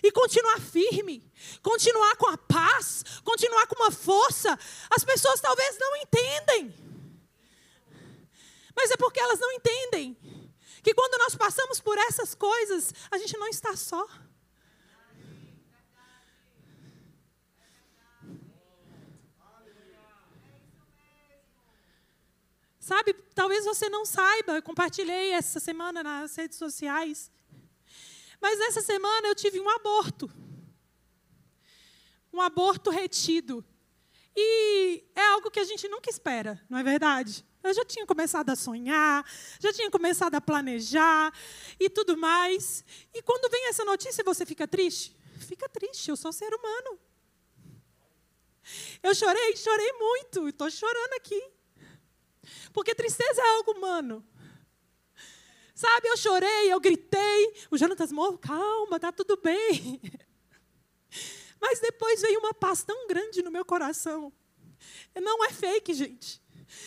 e 0.03 0.11
continuar 0.11 0.61
firme, 0.61 1.23
continuar 1.63 2.17
com 2.17 2.29
a 2.29 2.37
paz, 2.39 3.05
continuar 3.25 3.67
com 3.67 3.77
uma 3.77 3.91
força, 3.91 4.59
as 4.91 5.05
pessoas 5.05 5.41
talvez 5.41 5.79
não 5.79 5.97
entendem. 5.97 6.75
Mas 8.75 8.91
é 8.91 8.97
porque 8.97 9.21
elas 9.21 9.39
não 9.39 9.53
entendem 9.53 10.17
que 10.83 10.95
quando 10.95 11.19
nós 11.19 11.35
passamos 11.37 11.81
por 11.81 11.97
essas 11.99 12.35
coisas, 12.35 12.93
a 13.11 13.19
gente 13.19 13.37
não 13.39 13.49
está 13.49 13.77
só. 13.77 14.07
Sabe, 22.83 23.15
talvez 23.33 23.65
você 23.65 23.89
não 23.89 24.05
saiba, 24.05 24.57
eu 24.57 24.63
compartilhei 24.63 25.31
essa 25.31 25.61
semana 25.61 26.03
nas 26.03 26.35
redes 26.35 26.59
sociais. 26.59 27.31
Mas 28.41 28.59
essa 28.59 28.81
semana 28.81 29.29
eu 29.29 29.37
tive 29.37 29.61
um 29.61 29.71
aborto. 29.71 30.29
Um 32.33 32.41
aborto 32.41 32.91
retido. 32.91 33.65
E 34.35 35.05
é 35.15 35.25
algo 35.29 35.49
que 35.49 35.61
a 35.61 35.65
gente 35.65 35.87
nunca 35.87 36.11
espera, 36.11 36.61
não 36.69 36.77
é 36.77 36.83
verdade? 36.83 37.47
Eu 37.63 37.73
já 37.73 37.85
tinha 37.85 38.05
começado 38.05 38.51
a 38.51 38.57
sonhar, 38.57 39.25
já 39.61 39.73
tinha 39.73 39.89
começado 39.89 40.35
a 40.35 40.41
planejar 40.41 41.33
e 41.79 41.89
tudo 41.89 42.17
mais. 42.17 42.85
E 43.15 43.23
quando 43.23 43.49
vem 43.49 43.69
essa 43.69 43.85
notícia, 43.85 44.25
você 44.25 44.45
fica 44.45 44.67
triste? 44.67 45.15
Fica 45.47 45.69
triste, 45.69 46.09
eu 46.09 46.17
sou 46.17 46.33
ser 46.33 46.53
humano. 46.53 46.99
Eu 49.01 49.15
chorei, 49.15 49.57
chorei 49.57 49.93
muito, 49.93 50.49
estou 50.49 50.69
chorando 50.69 51.13
aqui. 51.13 51.52
Porque 52.73 52.95
tristeza 52.95 53.41
é 53.41 53.57
algo 53.57 53.73
humano. 53.73 54.25
Sabe, 55.75 56.09
eu 56.09 56.17
chorei, 56.17 56.73
eu 56.73 56.81
gritei. 56.81 57.55
O 57.71 57.79
Jonatas 57.79 58.13
morreu, 58.13 58.39
calma, 58.39 59.01
tá 59.01 59.11
tudo 59.11 59.37
bem. 59.37 60.01
Mas 61.61 61.81
depois 61.81 62.21
veio 62.21 62.41
uma 62.41 62.53
paz 62.53 62.83
tão 62.83 63.07
grande 63.07 63.43
no 63.43 63.51
meu 63.51 63.65
coração. 63.65 64.33
Não 65.15 65.45
é 65.45 65.51
fake, 65.51 65.95
gente. 65.95 66.43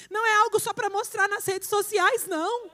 Não 0.09 0.25
é 0.25 0.33
algo 0.35 0.59
só 0.59 0.73
para 0.73 0.89
mostrar 0.89 1.27
nas 1.27 1.45
redes 1.45 1.67
sociais, 1.67 2.25
não. 2.27 2.71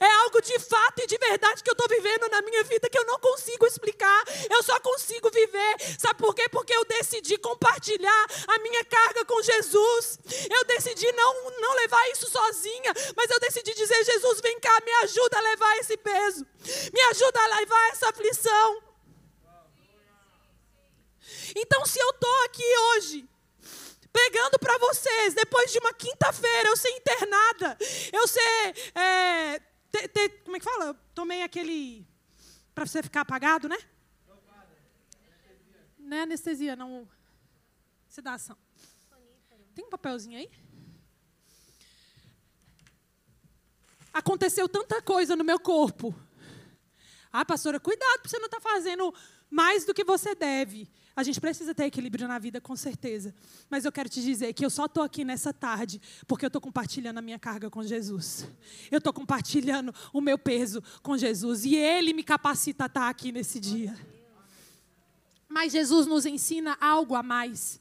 É 0.00 0.12
algo 0.24 0.40
de 0.42 0.58
fato 0.58 1.00
e 1.00 1.06
de 1.06 1.16
verdade 1.16 1.62
que 1.62 1.70
eu 1.70 1.72
estou 1.72 1.88
vivendo 1.88 2.28
na 2.28 2.42
minha 2.42 2.62
vida 2.64 2.88
que 2.90 2.98
eu 2.98 3.06
não 3.06 3.18
consigo 3.18 3.66
explicar. 3.66 4.24
Eu 4.50 4.62
só 4.62 4.78
consigo 4.80 5.30
viver. 5.30 5.76
Sabe 5.98 6.18
por 6.18 6.34
quê? 6.34 6.48
Porque 6.48 6.74
eu 6.74 6.84
decidi 6.84 7.38
compartilhar 7.38 8.26
a 8.48 8.58
minha 8.58 8.84
carga 8.84 9.24
com 9.24 9.42
Jesus. 9.42 10.18
Eu 10.50 10.64
decidi 10.64 11.10
não, 11.12 11.50
não 11.60 11.74
levar 11.74 12.10
isso 12.10 12.30
sozinha, 12.30 12.92
mas 13.16 13.30
eu 13.30 13.40
decidi 13.40 13.74
dizer: 13.74 14.04
Jesus, 14.04 14.40
vem 14.40 14.58
cá, 14.60 14.78
me 14.84 14.92
ajuda 15.04 15.38
a 15.38 15.42
levar 15.42 15.76
esse 15.78 15.96
peso. 15.96 16.46
Me 16.92 17.00
ajuda 17.10 17.40
a 17.40 17.58
levar 17.58 17.88
essa 17.90 18.08
aflição. 18.10 18.82
Então, 21.56 21.86
se 21.86 21.98
eu 21.98 22.10
estou 22.10 22.44
aqui 22.44 22.78
hoje, 22.78 23.28
pregando 24.14 24.60
para 24.60 24.78
vocês, 24.78 25.34
depois 25.34 25.72
de 25.72 25.78
uma 25.80 25.92
quinta-feira, 25.92 26.68
eu 26.68 26.76
ser 26.76 26.90
internada, 26.90 27.76
eu 28.12 28.28
ser. 28.28 28.92
É, 28.94 29.58
ter, 29.90 30.08
ter, 30.08 30.28
como 30.44 30.56
é 30.56 30.60
que 30.60 30.64
fala? 30.64 30.84
Eu 30.86 30.94
tomei 31.12 31.42
aquele. 31.42 32.06
Para 32.72 32.86
você 32.86 33.02
ficar 33.02 33.22
apagado, 33.22 33.68
né? 33.68 33.76
Não 35.98 36.16
é 36.16 36.22
anestesia, 36.22 36.76
não. 36.76 37.08
Sedação. 38.08 38.56
Tem 39.74 39.84
um 39.84 39.90
papelzinho 39.90 40.38
aí? 40.38 40.48
Aconteceu 44.12 44.68
tanta 44.68 45.02
coisa 45.02 45.34
no 45.34 45.42
meu 45.42 45.58
corpo. 45.58 46.14
Ah, 47.32 47.44
pastora, 47.44 47.80
cuidado 47.80 48.20
para 48.20 48.30
você 48.30 48.38
não 48.38 48.46
estar 48.46 48.60
tá 48.60 48.70
fazendo 48.70 49.12
mais 49.50 49.84
do 49.84 49.94
que 49.94 50.04
você 50.04 50.34
deve. 50.34 50.88
A 51.16 51.22
gente 51.22 51.40
precisa 51.40 51.74
ter 51.74 51.84
equilíbrio 51.84 52.26
na 52.26 52.38
vida, 52.38 52.60
com 52.60 52.74
certeza. 52.74 53.32
Mas 53.70 53.84
eu 53.84 53.92
quero 53.92 54.08
te 54.08 54.20
dizer 54.20 54.52
que 54.52 54.64
eu 54.64 54.70
só 54.70 54.86
estou 54.86 55.02
aqui 55.02 55.24
nessa 55.24 55.52
tarde 55.52 56.00
porque 56.26 56.44
eu 56.44 56.48
estou 56.48 56.60
compartilhando 56.60 57.18
a 57.18 57.22
minha 57.22 57.38
carga 57.38 57.70
com 57.70 57.82
Jesus. 57.84 58.48
Eu 58.90 58.98
estou 58.98 59.12
compartilhando 59.12 59.94
o 60.12 60.20
meu 60.20 60.36
peso 60.36 60.82
com 61.02 61.16
Jesus. 61.16 61.64
E 61.64 61.76
Ele 61.76 62.12
me 62.12 62.24
capacita 62.24 62.84
a 62.84 62.86
estar 62.86 63.08
aqui 63.08 63.30
nesse 63.30 63.60
dia. 63.60 63.96
Mas 65.48 65.72
Jesus 65.72 66.06
nos 66.06 66.26
ensina 66.26 66.76
algo 66.80 67.14
a 67.14 67.22
mais 67.22 67.80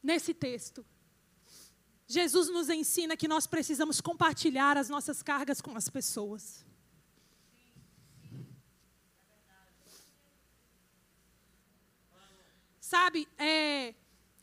nesse 0.00 0.32
texto. 0.32 0.86
Jesus 2.06 2.48
nos 2.48 2.68
ensina 2.68 3.16
que 3.16 3.26
nós 3.26 3.46
precisamos 3.46 4.00
compartilhar 4.00 4.76
as 4.76 4.88
nossas 4.88 5.22
cargas 5.22 5.60
com 5.60 5.76
as 5.76 5.88
pessoas. 5.88 6.64
Sabe, 12.90 13.28
é, 13.38 13.94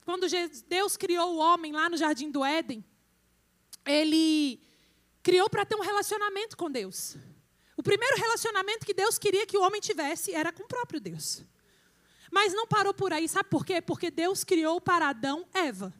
quando 0.05 0.25
Deus 0.69 0.95
criou 0.95 1.35
o 1.35 1.37
homem 1.37 1.73
lá 1.73 1.89
no 1.89 1.97
jardim 1.97 2.31
do 2.31 2.45
Éden, 2.45 2.81
ele 3.85 4.61
criou 5.21 5.49
para 5.49 5.65
ter 5.65 5.75
um 5.75 5.81
relacionamento 5.81 6.55
com 6.55 6.71
Deus. 6.71 7.17
O 7.75 7.83
primeiro 7.83 8.15
relacionamento 8.15 8.85
que 8.85 8.93
Deus 8.93 9.17
queria 9.17 9.45
que 9.45 9.57
o 9.57 9.61
homem 9.61 9.81
tivesse 9.81 10.33
era 10.33 10.53
com 10.53 10.63
o 10.63 10.67
próprio 10.67 11.01
Deus. 11.01 11.43
Mas 12.31 12.53
não 12.53 12.65
parou 12.65 12.93
por 12.93 13.11
aí, 13.11 13.27
sabe 13.27 13.49
por 13.49 13.65
quê? 13.65 13.81
Porque 13.81 14.09
Deus 14.09 14.45
criou 14.45 14.79
para 14.79 15.09
Adão 15.09 15.45
Eva. 15.53 15.93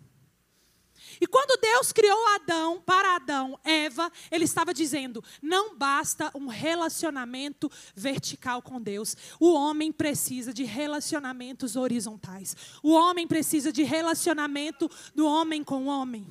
E 1.20 1.28
quando 1.28 1.60
Deus 1.60 1.92
criou 1.92 2.28
Adão, 2.36 2.82
para 2.82 3.16
Adão, 3.16 3.60
Eva, 3.64 4.12
ele 4.32 4.46
estava 4.46 4.74
dizendo: 4.74 5.24
não 5.42 5.76
basta 5.76 6.32
um 6.36 6.48
relacionamento 6.48 7.72
vertical 7.96 8.62
com 8.62 8.82
Deus. 8.82 9.16
O 9.40 9.54
homem 9.54 9.92
precisa 9.92 10.54
de 10.54 10.64
relacionamentos 10.64 11.76
horizontais. 11.76 12.56
O 12.84 12.92
homem 12.94 13.28
precisa 13.28 13.72
de 13.72 13.84
relacionamento 13.84 14.90
do 15.16 15.26
homem 15.26 15.64
com 15.64 15.84
o 15.84 15.88
homem. 15.88 16.28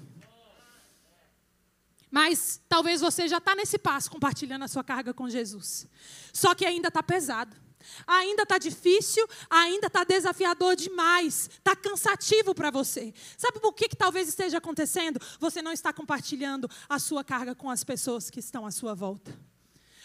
Mas 2.10 2.60
talvez 2.68 3.00
você 3.00 3.28
já 3.28 3.38
está 3.38 3.54
nesse 3.54 3.78
passo, 3.78 4.10
compartilhando 4.10 4.64
a 4.64 4.68
sua 4.68 4.84
carga 4.84 5.12
com 5.12 5.28
Jesus. 5.28 5.86
Só 6.32 6.54
que 6.54 6.64
ainda 6.64 6.88
está 6.88 7.02
pesado. 7.02 7.65
Ainda 8.06 8.42
está 8.42 8.58
difícil, 8.58 9.26
ainda 9.48 9.86
está 9.86 10.04
desafiador 10.04 10.76
demais, 10.76 11.50
está 11.58 11.74
cansativo 11.74 12.54
para 12.54 12.70
você. 12.70 13.12
Sabe 13.36 13.60
por 13.60 13.72
que, 13.72 13.88
que 13.88 13.96
talvez 13.96 14.28
esteja 14.28 14.58
acontecendo? 14.58 15.20
Você 15.38 15.62
não 15.62 15.72
está 15.72 15.92
compartilhando 15.92 16.70
a 16.88 16.98
sua 16.98 17.24
carga 17.24 17.54
com 17.54 17.70
as 17.70 17.84
pessoas 17.84 18.30
que 18.30 18.40
estão 18.40 18.66
à 18.66 18.70
sua 18.70 18.94
volta. 18.94 19.36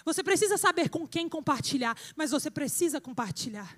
Você 0.03 0.23
precisa 0.23 0.57
saber 0.57 0.89
com 0.89 1.07
quem 1.07 1.29
compartilhar, 1.29 1.97
mas 2.15 2.31
você 2.31 2.50
precisa 2.50 3.00
compartilhar. 3.00 3.77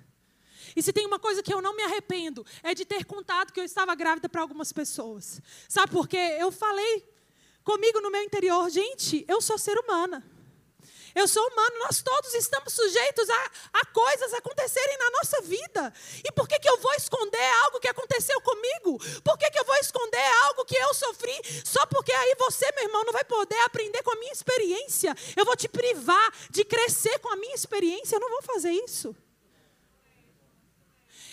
E 0.74 0.82
se 0.82 0.92
tem 0.92 1.06
uma 1.06 1.18
coisa 1.18 1.42
que 1.42 1.52
eu 1.52 1.60
não 1.60 1.76
me 1.76 1.82
arrependo, 1.82 2.44
é 2.62 2.74
de 2.74 2.84
ter 2.84 3.04
contado 3.04 3.52
que 3.52 3.60
eu 3.60 3.64
estava 3.64 3.94
grávida 3.94 4.28
para 4.28 4.40
algumas 4.40 4.72
pessoas. 4.72 5.40
Sabe 5.68 5.92
por 5.92 6.08
quê? 6.08 6.36
Eu 6.38 6.50
falei 6.50 7.04
comigo 7.62 8.00
no 8.00 8.10
meu 8.10 8.22
interior, 8.22 8.68
gente, 8.70 9.24
eu 9.28 9.40
sou 9.40 9.58
ser 9.58 9.78
humana. 9.78 10.24
Eu 11.14 11.28
sou 11.28 11.46
humano, 11.48 11.78
nós 11.80 12.02
todos 12.02 12.34
estamos 12.34 12.72
sujeitos 12.72 13.30
a, 13.30 13.50
a 13.74 13.86
coisas 13.86 14.34
acontecerem 14.34 14.98
na 14.98 15.10
nossa 15.10 15.42
vida. 15.42 15.92
E 16.24 16.32
por 16.32 16.48
que, 16.48 16.58
que 16.58 16.68
eu 16.68 16.78
vou 16.78 16.92
esconder 16.94 17.44
algo 17.64 17.78
que 17.78 17.88
aconteceu 17.88 18.40
comigo? 18.40 18.98
Por 19.22 19.38
que, 19.38 19.50
que 19.50 19.58
eu 19.58 19.64
vou 19.64 19.76
esconder 19.76 20.24
algo 20.44 20.64
que 20.64 20.76
eu 20.76 20.92
sofri? 20.92 21.40
Só 21.64 21.86
porque 21.86 22.12
aí 22.12 22.34
você, 22.38 22.70
meu 22.72 22.84
irmão, 22.84 23.04
não 23.04 23.12
vai 23.12 23.24
poder 23.24 23.58
aprender 23.60 24.02
com 24.02 24.12
a 24.12 24.16
minha 24.16 24.32
experiência. 24.32 25.14
Eu 25.36 25.44
vou 25.44 25.56
te 25.56 25.68
privar 25.68 26.32
de 26.50 26.64
crescer 26.64 27.18
com 27.20 27.28
a 27.28 27.36
minha 27.36 27.54
experiência. 27.54 28.16
Eu 28.16 28.20
não 28.20 28.30
vou 28.30 28.42
fazer 28.42 28.70
isso. 28.70 29.14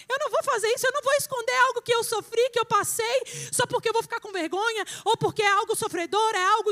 Eu 0.08 0.18
não 0.20 0.30
vou 0.30 0.44
fazer 0.44 0.68
isso, 0.74 0.86
eu 0.86 0.92
não 0.94 1.02
vou 1.02 1.14
esconder 1.14 1.56
algo 1.68 1.82
que 1.82 1.94
eu 1.94 2.04
sofri, 2.04 2.50
que 2.50 2.60
eu 2.60 2.66
passei, 2.66 3.24
só 3.52 3.66
porque 3.66 3.90
eu 3.90 3.94
vou 3.94 4.02
ficar 4.02 4.20
com 4.20 4.32
vergonha, 4.32 4.86
ou 5.06 5.18
porque 5.18 5.42
é 5.42 5.48
algo 5.48 5.76
sofredor, 5.76 6.32
é 6.36 6.44
algo 6.44 6.72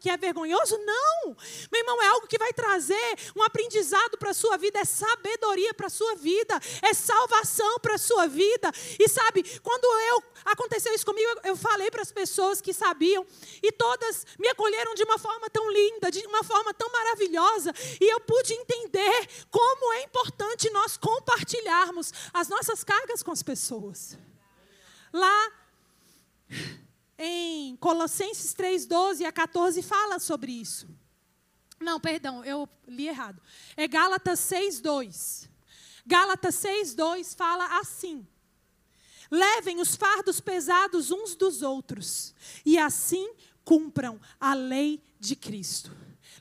que 0.00 0.10
é 0.10 0.16
vergonhoso. 0.16 0.78
Não! 0.78 1.36
Meu 1.70 1.80
irmão, 1.80 2.02
é 2.02 2.06
algo 2.08 2.26
que 2.26 2.38
vai 2.38 2.52
trazer 2.52 3.18
um 3.36 3.42
aprendizado 3.42 4.16
para 4.18 4.30
a 4.30 4.34
sua 4.34 4.56
vida, 4.56 4.78
é 4.80 4.84
sabedoria 4.84 5.72
para 5.74 5.86
a 5.86 5.90
sua 5.90 6.14
vida, 6.16 6.60
é 6.82 6.92
salvação 6.94 7.78
para 7.80 7.94
a 7.94 7.98
sua 7.98 8.26
vida. 8.26 8.70
E 8.98 9.08
sabe, 9.08 9.42
quando 9.60 9.84
eu 9.84 10.22
aconteceu 10.44 10.94
isso 10.94 11.04
comigo, 11.04 11.28
eu, 11.44 11.56
falei 11.56 11.90
para 11.90 12.02
as 12.02 12.12
pessoas 12.12 12.60
que 12.60 12.72
sabiam, 12.72 13.26
e 13.62 13.72
todas 13.72 14.26
me 14.38 14.48
acolheram 14.48 14.94
de 14.94 15.02
uma 15.04 15.18
forma 15.18 15.48
tão 15.50 15.70
linda, 15.70 16.10
de 16.10 16.24
uma 16.26 16.42
forma 16.42 16.72
tão 16.74 16.90
maravilhosa, 16.90 17.72
e 18.00 18.12
eu 18.12 18.20
pude 18.20 18.54
entender 18.54 19.28
como 19.50 19.92
é 19.94 20.02
importante 20.02 20.70
nós 20.70 20.96
compartilharmos 20.96 22.12
as 22.32 22.48
nossas 22.48 22.67
cargas 22.84 23.22
com 23.22 23.30
as 23.30 23.42
pessoas. 23.42 24.18
Lá 25.12 25.52
em 27.18 27.76
Colossenses 27.76 28.52
3, 28.54 28.86
12 28.86 29.24
a 29.24 29.32
14 29.32 29.82
fala 29.82 30.18
sobre 30.18 30.52
isso. 30.52 30.88
Não, 31.80 32.00
perdão, 32.00 32.44
eu 32.44 32.68
li 32.86 33.08
errado. 33.08 33.40
É 33.76 33.86
Gálatas 33.86 34.40
6, 34.40 34.80
2. 34.80 35.48
Gálatas 36.06 36.54
6, 36.56 36.94
2 36.94 37.34
fala 37.34 37.78
assim: 37.78 38.26
Levem 39.30 39.80
os 39.80 39.94
fardos 39.94 40.40
pesados 40.40 41.10
uns 41.10 41.34
dos 41.34 41.62
outros, 41.62 42.34
e 42.64 42.78
assim 42.78 43.32
cumpram 43.64 44.20
a 44.40 44.54
lei 44.54 45.02
de 45.20 45.36
Cristo. 45.36 45.94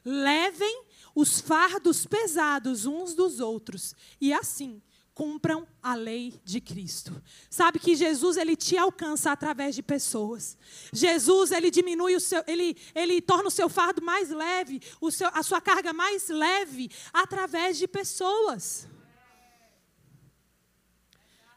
Levem 0.04 0.86
os 1.14 1.42
fardos 1.42 2.06
pesados 2.06 2.86
uns 2.86 3.14
dos 3.14 3.40
outros, 3.40 3.96
e 4.22 4.32
assim 4.32 4.82
cumpram 5.18 5.68
a 5.82 5.96
lei 5.96 6.40
de 6.46 6.62
Cristo. 6.62 7.20
Sabe 7.50 7.80
que 7.80 7.96
Jesus 7.96 8.38
ele 8.38 8.56
te 8.56 8.78
alcança 8.78 9.32
através 9.32 9.74
de 9.74 9.82
pessoas. 9.82 10.56
Jesus 10.94 11.52
ele 11.52 11.72
diminui 11.72 12.16
o 12.16 12.20
seu, 12.20 12.44
ele, 12.46 12.78
ele 12.94 13.20
torna 13.20 13.48
o 13.48 13.52
seu 13.52 13.68
fardo 13.68 14.00
mais 14.00 14.30
leve, 14.30 14.80
o 15.02 15.10
seu, 15.10 15.28
a 15.34 15.42
sua 15.42 15.60
carga 15.60 15.92
mais 15.92 16.30
leve 16.30 16.92
através 17.12 17.80
de 17.80 17.88
pessoas. 17.88 18.88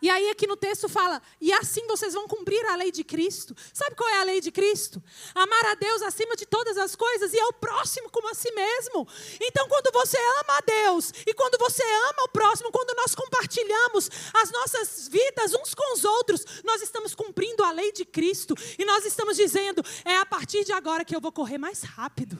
E 0.02 0.08
aí 0.08 0.30
aqui 0.30 0.46
no 0.46 0.56
texto 0.56 0.88
fala, 0.88 1.20
e 1.40 1.52
assim 1.52 1.86
vocês 1.86 2.14
vão 2.14 2.26
cumprir 2.26 2.64
a 2.66 2.76
lei 2.76 2.90
de 2.90 3.04
Cristo. 3.04 3.54
Sabe 3.72 3.94
qual 3.94 4.08
é 4.08 4.20
a 4.20 4.22
lei 4.24 4.40
de 4.40 4.50
Cristo? 4.50 5.02
Amar 5.34 5.66
a 5.66 5.74
Deus 5.74 6.02
acima 6.02 6.34
de 6.36 6.46
todas 6.46 6.78
as 6.78 6.96
coisas 6.96 7.32
e 7.34 7.40
ao 7.40 7.52
próximo 7.52 8.10
como 8.10 8.28
a 8.30 8.34
si 8.34 8.50
mesmo. 8.52 9.06
Então 9.40 9.68
quando 9.68 9.92
você 9.92 10.16
ama 10.40 10.58
a 10.58 10.60
Deus 10.60 11.12
e 11.26 11.34
quando 11.34 11.58
você 11.58 11.82
ama 11.82 12.24
o 12.24 12.28
próximo, 12.28 12.72
quando 12.72 12.96
nós 12.96 13.14
compartilhamos 13.14 14.10
as 14.34 14.50
nossas 14.50 15.08
vidas 15.08 15.52
uns 15.54 15.74
com 15.74 15.94
os 15.94 16.04
outros, 16.04 16.44
nós 16.64 16.80
estamos 16.80 17.14
cumprindo 17.14 17.62
a 17.62 17.70
lei 17.70 17.92
de 17.92 18.04
Cristo 18.04 18.54
e 18.78 18.84
nós 18.84 19.04
estamos 19.04 19.36
dizendo, 19.36 19.82
é 20.04 20.16
a 20.16 20.26
partir 20.26 20.64
de 20.64 20.72
agora 20.72 21.04
que 21.04 21.14
eu 21.14 21.20
vou 21.20 21.32
correr 21.32 21.58
mais 21.58 21.82
rápido. 21.82 22.38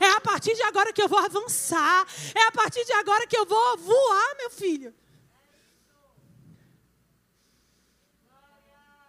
É 0.00 0.08
a 0.10 0.20
partir 0.20 0.54
de 0.54 0.62
agora 0.62 0.92
que 0.92 1.02
eu 1.02 1.08
vou 1.08 1.18
avançar. 1.18 2.06
É 2.34 2.42
a 2.42 2.52
partir 2.52 2.84
de 2.84 2.92
agora 2.92 3.26
que 3.26 3.36
eu 3.36 3.44
vou 3.44 3.76
voar, 3.78 4.36
meu 4.36 4.50
filho. 4.50 4.94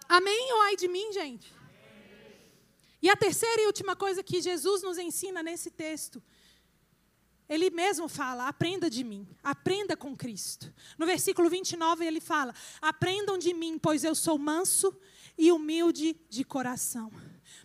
Amém 0.10 0.52
ou 0.54 0.62
ai 0.64 0.76
de 0.76 0.88
mim, 0.88 1.14
gente? 1.14 1.54
E 3.00 3.08
a 3.10 3.16
terceira 3.16 3.62
e 3.62 3.68
última 3.68 3.96
coisa 3.96 4.24
que 4.24 4.42
Jesus 4.42 4.82
nos 4.82 4.98
ensina 4.98 5.44
nesse 5.44 5.70
texto, 5.70 6.22
ele 7.48 7.70
mesmo 7.70 8.10
fala: 8.10 8.48
aprenda 8.48 8.90
de 8.90 9.04
mim, 9.04 9.28
aprenda 9.44 9.96
com 9.96 10.18
Cristo. 10.18 10.74
No 10.98 11.06
versículo 11.06 11.48
29 11.48 12.04
ele 12.04 12.20
fala: 12.20 12.56
aprendam 12.82 13.38
de 13.38 13.54
mim, 13.54 13.78
pois 13.78 14.04
eu 14.04 14.16
sou 14.16 14.38
manso 14.40 14.92
e 15.38 15.52
humilde 15.52 16.20
de 16.28 16.44
coração. 16.44 17.12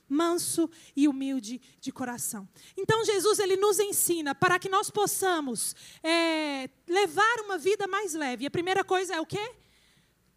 Manso 0.07 0.71
e 0.95 1.09
humilde 1.09 1.61
de 1.81 1.91
coração. 1.91 2.47
Então 2.77 3.07
Jesus 3.07 3.39
ele 3.39 3.57
nos 3.57 3.81
ensina 3.81 4.35
para 4.35 4.59
que 4.59 4.69
nós 4.69 4.91
possamos 4.91 5.75
é, 6.03 6.69
levar 6.87 7.41
uma 7.41 7.57
vida 7.57 7.87
mais 7.87 8.13
leve. 8.13 8.47
A 8.47 8.51
primeira 8.51 8.85
coisa 8.85 9.15
é 9.15 9.21
o 9.21 9.27
quê? 9.27 9.55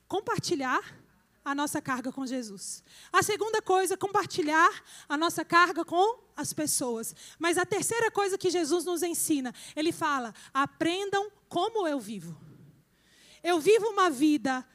Compartilhar 0.08 0.82
a 1.48 1.56
nossa 1.56 1.82
carga 1.82 2.12
com 2.12 2.28
Jesus. 2.28 2.84
A 3.12 3.24
segunda 3.24 3.62
coisa, 3.62 3.96
compartilhar 3.96 4.70
a 5.08 5.16
nossa 5.16 5.46
carga 5.46 5.86
com 5.86 6.20
as 6.36 6.52
pessoas. 6.52 7.16
Mas 7.40 7.58
a 7.58 7.66
terceira 7.66 8.12
coisa 8.12 8.38
que 8.38 8.50
Jesus 8.50 8.84
nos 8.84 9.02
ensina, 9.02 9.56
ele 9.74 9.94
fala: 9.94 10.34
aprendam 10.54 11.32
como 11.48 11.88
eu 11.88 12.02
vivo. 12.02 12.38
Eu 13.42 13.62
vivo 13.62 13.88
uma 13.88 14.10
vida 14.10 14.68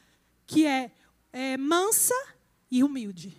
que 0.46 0.66
é, 0.66 0.90
é 1.30 1.58
mansa 1.58 2.14
e 2.70 2.82
humilde. 2.82 3.36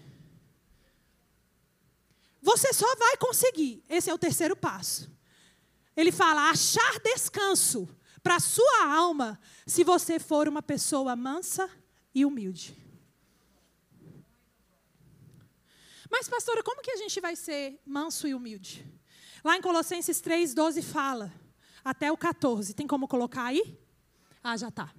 Você 2.40 2.72
só 2.72 2.96
vai 2.96 3.18
conseguir, 3.18 3.84
esse 3.90 4.12
é 4.12 4.14
o 4.14 4.20
terceiro 4.20 4.56
passo. 4.56 5.10
Ele 5.98 6.12
fala: 6.12 6.52
achar 6.52 7.00
descanso 7.00 7.90
para 8.22 8.36
a 8.36 8.40
sua 8.40 8.86
alma 8.86 9.40
se 9.66 9.84
você 9.84 10.20
for 10.20 10.48
uma 10.48 10.62
pessoa 10.62 11.16
mansa 11.16 11.68
e 12.14 12.24
humilde. 12.24 12.83
Mas, 16.16 16.30
pastora, 16.30 16.62
como 16.62 16.84
que 16.84 16.92
a 16.92 16.96
gente 16.96 17.20
vai 17.20 17.36
ser 17.36 17.82
manso 17.84 18.28
e 18.28 18.36
humilde? 18.36 18.86
Lá 19.44 19.58
em 19.58 19.62
Colossenses 19.62 20.22
3, 20.22 20.54
12 20.54 20.80
fala, 20.84 21.34
até 21.84 22.12
o 22.12 22.16
14. 22.16 22.76
Tem 22.76 22.86
como 22.86 23.08
colocar 23.08 23.46
aí? 23.46 23.80
Ah, 24.44 24.56
já 24.56 24.68
está. 24.68 24.94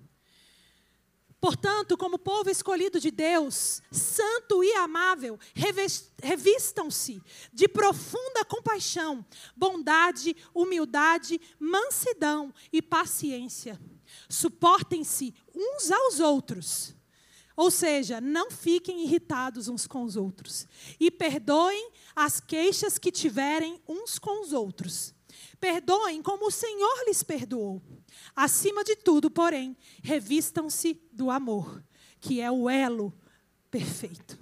Portanto, 1.41 1.97
como 1.97 2.19
povo 2.19 2.51
escolhido 2.51 2.99
de 2.99 3.13
Deus, 3.13 3.81
santo 3.93 4.65
e 4.65 4.73
amável, 4.73 5.39
revistam-se 6.21 7.23
de 7.53 7.69
profunda 7.69 8.45
compaixão, 8.45 9.25
bondade, 9.55 10.35
humildade, 10.53 11.41
mansidão 11.61 12.53
e 12.73 12.83
paciência. 12.83 13.81
Suportem-se 14.29 15.33
uns 15.55 15.93
aos 15.93 16.19
outros 16.19 16.93
ou 17.57 17.71
seja, 17.71 18.21
não 18.21 18.51
fiquem 18.51 19.05
irritados 19.05 19.69
uns 19.69 19.87
com 19.87 20.03
os 20.03 20.17
outros. 20.17 20.67
E 20.99 21.11
perdoem 21.11 21.91
as 22.15 22.41
queixas 22.41 22.99
que 22.99 23.13
tiverem 23.13 23.81
uns 23.89 24.19
com 24.19 24.43
os 24.43 24.53
outros. 24.53 25.15
Perdoem 25.61 26.23
como 26.23 26.47
o 26.47 26.51
Senhor 26.51 27.05
lhes 27.07 27.23
perdoou. 27.23 27.81
Acima 28.35 28.83
de 28.83 28.97
tudo, 28.97 29.31
porém, 29.31 29.77
revistam-se 30.03 31.01
do 31.13 31.31
amor, 31.31 31.83
que 32.21 32.41
é 32.41 32.51
o 32.51 32.69
elo 32.69 33.13
perfeito. 33.71 34.39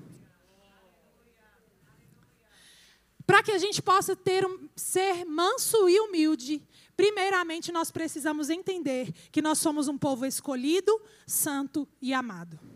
Para 3.26 3.42
que 3.42 3.52
a 3.52 3.58
gente 3.58 3.80
possa 3.80 4.16
ter 4.16 4.44
um, 4.44 4.68
ser 4.74 5.24
manso 5.24 5.88
e 5.88 6.00
humilde, 6.00 6.66
primeiramente 6.96 7.70
nós 7.70 7.90
precisamos 7.90 8.50
entender 8.50 9.12
que 9.30 9.40
nós 9.40 9.58
somos 9.58 9.86
um 9.86 9.96
povo 9.96 10.26
escolhido, 10.26 11.00
santo 11.26 11.88
e 12.00 12.12
amado. 12.12 12.71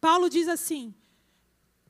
Paulo 0.00 0.28
diz 0.28 0.48
assim: 0.48 0.94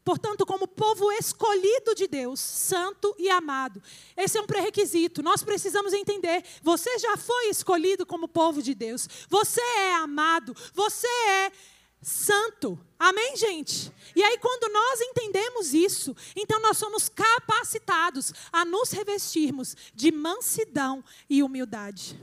Portanto, 0.08 0.46
como 0.46 0.66
povo 0.66 1.12
escolhido 1.12 1.94
de 1.94 2.08
Deus, 2.08 2.40
santo 2.40 3.14
e 3.18 3.28
amado. 3.28 3.82
Esse 4.16 4.38
é 4.38 4.40
um 4.40 4.46
pré-requisito. 4.46 5.22
Nós 5.22 5.42
precisamos 5.42 5.92
entender. 5.92 6.42
Você 6.62 6.98
já 6.98 7.14
foi 7.18 7.50
escolhido 7.50 8.06
como 8.06 8.26
povo 8.26 8.62
de 8.62 8.74
Deus. 8.74 9.06
Você 9.28 9.60
é 9.60 9.96
amado. 9.96 10.56
Você 10.72 11.06
é 11.06 11.52
santo. 12.00 12.80
Amém, 12.98 13.36
gente? 13.36 13.92
E 14.16 14.22
aí, 14.22 14.38
quando 14.38 14.72
nós 14.72 14.98
entendemos 15.02 15.74
isso, 15.74 16.16
então 16.34 16.58
nós 16.62 16.78
somos 16.78 17.10
capacitados 17.10 18.32
a 18.50 18.64
nos 18.64 18.90
revestirmos 18.92 19.76
de 19.94 20.10
mansidão 20.10 21.04
e 21.28 21.42
humildade. 21.42 22.18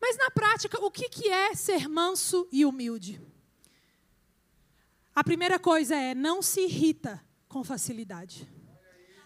Mas 0.00 0.16
na 0.16 0.30
prática, 0.30 0.82
o 0.82 0.90
que 0.90 1.28
é 1.28 1.54
ser 1.54 1.90
manso 1.90 2.48
e 2.50 2.64
humilde? 2.64 3.20
A 5.16 5.24
primeira 5.24 5.58
coisa 5.58 5.96
é 5.96 6.14
não 6.14 6.42
se 6.42 6.60
irrita 6.60 7.24
com 7.48 7.64
facilidade. 7.64 8.46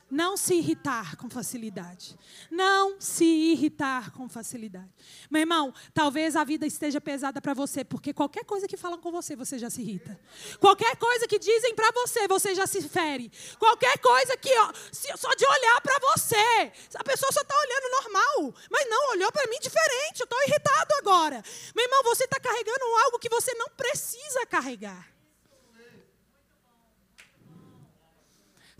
Não 0.08 0.36
se 0.36 0.54
irritar 0.54 1.16
com 1.16 1.28
facilidade. 1.28 2.16
Não 2.48 3.00
se 3.00 3.24
irritar 3.24 4.12
com 4.12 4.28
facilidade. 4.28 4.88
Meu 5.28 5.40
irmão, 5.40 5.74
talvez 5.92 6.36
a 6.36 6.44
vida 6.44 6.64
esteja 6.64 7.00
pesada 7.00 7.42
para 7.42 7.54
você, 7.54 7.82
porque 7.82 8.12
qualquer 8.12 8.44
coisa 8.44 8.68
que 8.68 8.76
falam 8.76 9.00
com 9.00 9.10
você, 9.10 9.34
você 9.34 9.58
já 9.58 9.68
se 9.68 9.82
irrita. 9.82 10.16
Qualquer 10.60 10.94
coisa 10.94 11.26
que 11.26 11.40
dizem 11.40 11.74
para 11.74 11.90
você, 11.90 12.28
você 12.28 12.54
já 12.54 12.68
se 12.68 12.82
fere. 12.88 13.28
Qualquer 13.58 13.98
coisa 13.98 14.36
que, 14.36 14.56
ó, 14.58 14.72
só 14.92 15.34
de 15.34 15.44
olhar 15.44 15.80
para 15.80 15.98
você, 16.12 16.72
a 16.94 17.02
pessoa 17.02 17.32
só 17.32 17.40
está 17.40 17.54
olhando 17.56 18.02
normal, 18.02 18.54
mas 18.70 18.88
não, 18.88 19.10
olhou 19.10 19.32
para 19.32 19.48
mim 19.48 19.58
diferente, 19.60 20.20
eu 20.20 20.24
estou 20.24 20.40
irritado 20.44 20.94
agora. 21.00 21.42
Meu 21.74 21.84
irmão, 21.84 22.04
você 22.04 22.24
está 22.24 22.38
carregando 22.38 22.84
algo 23.06 23.18
que 23.18 23.28
você 23.28 23.52
não 23.54 23.68
precisa 23.70 24.46
carregar. 24.46 25.19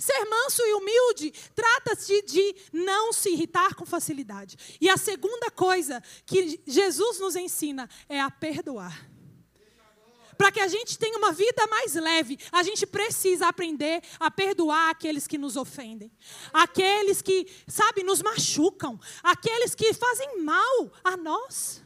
Ser 0.00 0.24
manso 0.24 0.62
e 0.62 0.72
humilde 0.72 1.30
trata-se 1.54 2.22
de 2.22 2.56
não 2.72 3.12
se 3.12 3.28
irritar 3.28 3.74
com 3.74 3.84
facilidade. 3.84 4.56
E 4.80 4.88
a 4.88 4.96
segunda 4.96 5.50
coisa 5.50 6.02
que 6.24 6.58
Jesus 6.66 7.20
nos 7.20 7.36
ensina 7.36 7.86
é 8.08 8.18
a 8.18 8.30
perdoar. 8.30 9.06
Para 10.38 10.50
que 10.50 10.60
a 10.60 10.68
gente 10.68 10.98
tenha 10.98 11.18
uma 11.18 11.32
vida 11.32 11.66
mais 11.66 11.92
leve, 11.96 12.38
a 12.50 12.62
gente 12.62 12.86
precisa 12.86 13.48
aprender 13.48 14.02
a 14.18 14.30
perdoar 14.30 14.88
aqueles 14.88 15.26
que 15.26 15.36
nos 15.36 15.54
ofendem, 15.54 16.10
aqueles 16.50 17.20
que, 17.20 17.46
sabe, 17.68 18.02
nos 18.02 18.22
machucam, 18.22 18.98
aqueles 19.22 19.74
que 19.74 19.92
fazem 19.92 20.42
mal 20.42 20.90
a 21.04 21.14
nós. 21.14 21.82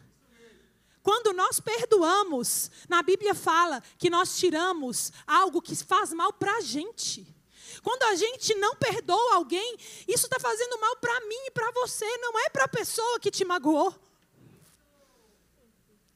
Quando 1.03 1.33
nós 1.33 1.59
perdoamos, 1.59 2.71
na 2.89 3.03
Bíblia 3.03 3.35
fala 3.35 3.83
que 3.99 4.09
nós 4.09 4.39
tiramos 4.39 5.11
algo 5.27 5.61
que 5.61 5.75
faz 5.75 6.13
mal 6.13 6.33
para 6.33 6.59
a 6.59 6.61
gente. 6.61 7.35
Quando 7.83 8.03
a 8.05 8.15
gente 8.15 8.55
não 8.55 8.75
perdoa 8.77 9.35
alguém, 9.35 9.77
isso 10.09 10.27
está 10.27 10.39
fazendo 10.39 10.81
mal 10.81 10.97
para 10.97 11.21
mim 11.21 11.47
e 11.47 11.51
para 11.51 11.71
você, 11.73 12.07
não 12.19 12.39
é 12.39 12.49
para 12.49 12.65
a 12.65 12.69
pessoa 12.69 13.21
que 13.21 13.31
te 13.31 13.45
magoou. 13.45 13.95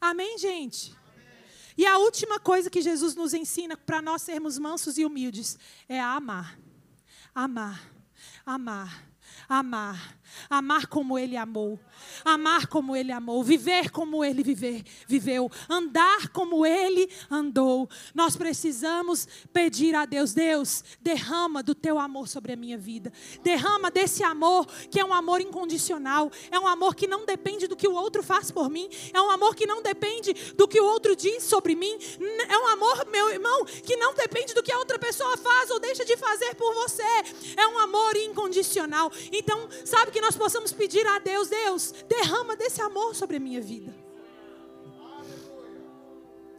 Amém, 0.00 0.38
gente? 0.38 0.96
E 1.76 1.86
a 1.86 1.98
última 1.98 2.40
coisa 2.40 2.68
que 2.68 2.82
Jesus 2.82 3.14
nos 3.14 3.32
ensina 3.32 3.76
para 3.76 4.02
nós 4.02 4.22
sermos 4.22 4.58
mansos 4.58 4.98
e 4.98 5.04
humildes 5.04 5.56
é 5.88 6.00
amar. 6.00 6.58
Amar. 7.34 7.92
Amar. 8.44 9.04
Amar. 9.48 10.17
Amar 10.48 10.86
como 10.86 11.18
ele 11.18 11.36
amou. 11.36 11.78
Amar 12.24 12.66
como 12.66 12.96
ele 12.96 13.12
amou. 13.12 13.42
Viver 13.42 13.90
como 13.90 14.24
ele 14.24 14.42
viver, 14.42 14.82
viveu. 15.06 15.50
Andar 15.68 16.28
como 16.28 16.64
ele 16.64 17.10
andou. 17.30 17.88
Nós 18.14 18.36
precisamos 18.36 19.26
pedir 19.52 19.94
a 19.94 20.04
Deus: 20.04 20.32
Deus, 20.32 20.84
derrama 21.00 21.62
do 21.62 21.74
teu 21.74 21.98
amor 21.98 22.28
sobre 22.28 22.52
a 22.52 22.56
minha 22.56 22.78
vida. 22.78 23.12
Derrama 23.42 23.90
desse 23.90 24.22
amor 24.22 24.66
que 24.90 25.00
é 25.00 25.04
um 25.04 25.12
amor 25.12 25.40
incondicional. 25.40 26.30
É 26.50 26.58
um 26.58 26.66
amor 26.66 26.94
que 26.94 27.06
não 27.06 27.24
depende 27.24 27.66
do 27.66 27.76
que 27.76 27.88
o 27.88 27.94
outro 27.94 28.22
faz 28.22 28.50
por 28.50 28.70
mim. 28.70 28.88
É 29.12 29.20
um 29.20 29.30
amor 29.30 29.54
que 29.54 29.66
não 29.66 29.82
depende 29.82 30.32
do 30.54 30.66
que 30.66 30.80
o 30.80 30.84
outro 30.84 31.14
diz 31.14 31.42
sobre 31.44 31.74
mim. 31.74 31.98
É 32.48 32.58
um 32.58 32.68
amor, 32.68 33.06
meu 33.10 33.30
irmão, 33.30 33.64
que 33.64 33.96
não 33.96 34.14
depende 34.14 34.54
do 34.54 34.62
que 34.62 34.72
a 34.72 34.78
outra 34.78 34.98
pessoa 34.98 35.36
faz 35.36 35.70
ou 35.70 35.80
deixa 35.80 36.04
de 36.04 36.16
fazer 36.16 36.54
por 36.54 36.74
você. 36.74 37.02
É 37.56 37.66
um 37.66 37.78
amor 37.78 38.16
incondicional. 38.16 39.10
Então, 39.32 39.68
sabe 39.84 40.10
que 40.10 40.17
que 40.18 40.22
nós 40.22 40.36
possamos 40.36 40.72
pedir 40.72 41.06
a 41.06 41.20
Deus: 41.20 41.48
Deus, 41.48 41.94
derrama 42.08 42.56
desse 42.56 42.82
amor 42.82 43.14
sobre 43.14 43.36
a 43.36 43.40
minha 43.40 43.60
vida. 43.60 43.94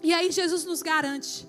E 0.02 0.14
aí 0.14 0.32
Jesus 0.32 0.64
nos 0.64 0.82
garante 0.82 1.46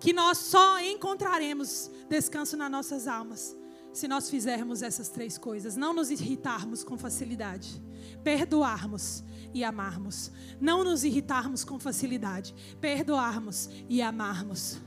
que 0.00 0.14
nós 0.14 0.38
só 0.38 0.80
encontraremos 0.80 1.90
descanso 2.08 2.56
nas 2.56 2.70
nossas 2.70 3.06
almas 3.06 3.54
se 3.92 4.08
nós 4.08 4.30
fizermos 4.30 4.80
essas 4.80 5.10
três 5.10 5.36
coisas: 5.36 5.76
não 5.76 5.92
nos 5.92 6.10
irritarmos 6.10 6.82
com 6.82 6.96
facilidade, 6.96 7.82
perdoarmos 8.24 9.22
e 9.52 9.62
amarmos. 9.62 10.30
Não 10.58 10.82
nos 10.82 11.04
irritarmos 11.04 11.64
com 11.64 11.78
facilidade, 11.78 12.54
perdoarmos 12.80 13.68
e 13.90 14.00
amarmos. 14.00 14.78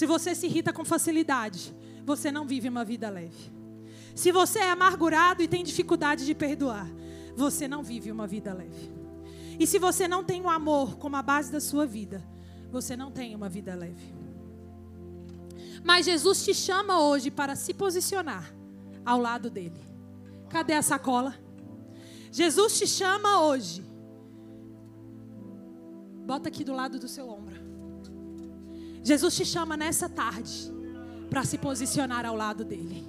Se 0.00 0.06
você 0.06 0.34
se 0.34 0.46
irrita 0.46 0.72
com 0.72 0.82
facilidade, 0.82 1.76
você 2.06 2.32
não 2.32 2.46
vive 2.46 2.70
uma 2.70 2.82
vida 2.82 3.10
leve. 3.10 3.52
Se 4.14 4.32
você 4.32 4.60
é 4.60 4.70
amargurado 4.70 5.42
e 5.42 5.46
tem 5.46 5.62
dificuldade 5.62 6.24
de 6.24 6.34
perdoar, 6.34 6.90
você 7.36 7.68
não 7.68 7.82
vive 7.82 8.10
uma 8.10 8.26
vida 8.26 8.54
leve. 8.54 8.90
E 9.58 9.66
se 9.66 9.78
você 9.78 10.08
não 10.08 10.24
tem 10.24 10.40
o 10.40 10.48
amor 10.48 10.96
como 10.96 11.16
a 11.16 11.22
base 11.22 11.52
da 11.52 11.60
sua 11.60 11.84
vida, 11.84 12.26
você 12.70 12.96
não 12.96 13.10
tem 13.10 13.34
uma 13.34 13.46
vida 13.46 13.74
leve. 13.74 14.14
Mas 15.84 16.06
Jesus 16.06 16.46
te 16.46 16.54
chama 16.54 16.98
hoje 16.98 17.30
para 17.30 17.54
se 17.54 17.74
posicionar 17.74 18.50
ao 19.04 19.20
lado 19.20 19.50
dele. 19.50 19.86
Cadê 20.48 20.72
a 20.72 20.80
sacola? 20.80 21.34
Jesus 22.32 22.78
te 22.78 22.86
chama 22.86 23.42
hoje. 23.42 23.84
Bota 26.24 26.48
aqui 26.48 26.64
do 26.64 26.72
lado 26.72 26.98
do 26.98 27.06
seu 27.06 27.28
ombro. 27.28 27.69
Jesus 29.02 29.36
te 29.36 29.44
chama 29.44 29.76
nessa 29.76 30.08
tarde 30.08 30.72
para 31.28 31.44
se 31.44 31.56
posicionar 31.56 32.26
ao 32.26 32.36
lado 32.36 32.64
dele. 32.64 33.08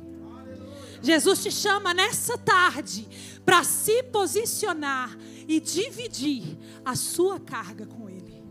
Jesus 1.01 1.41
te 1.41 1.51
chama 1.51 1.93
nessa 1.93 2.37
tarde 2.37 3.07
para 3.43 3.63
se 3.63 4.03
posicionar 4.03 5.17
e 5.47 5.59
dividir 5.59 6.57
a 6.85 6.95
sua 6.95 7.39
carga 7.39 7.85
com 7.85 8.07
ele. 8.07 8.41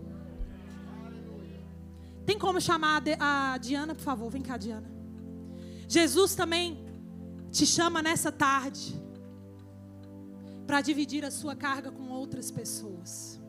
Tem 2.26 2.38
como 2.38 2.60
chamar 2.60 3.02
a 3.18 3.56
Diana, 3.58 3.94
por 3.94 4.02
favor? 4.02 4.30
Vem 4.30 4.42
cá, 4.42 4.56
Diana. 4.56 4.90
Jesus 5.88 6.34
também 6.34 6.84
te 7.50 7.66
chama 7.66 8.02
nessa 8.02 8.30
tarde 8.30 9.00
para 10.66 10.80
dividir 10.80 11.24
a 11.24 11.30
sua 11.30 11.56
carga 11.56 11.90
com 11.90 12.08
outras 12.10 12.50
pessoas. 12.50 13.39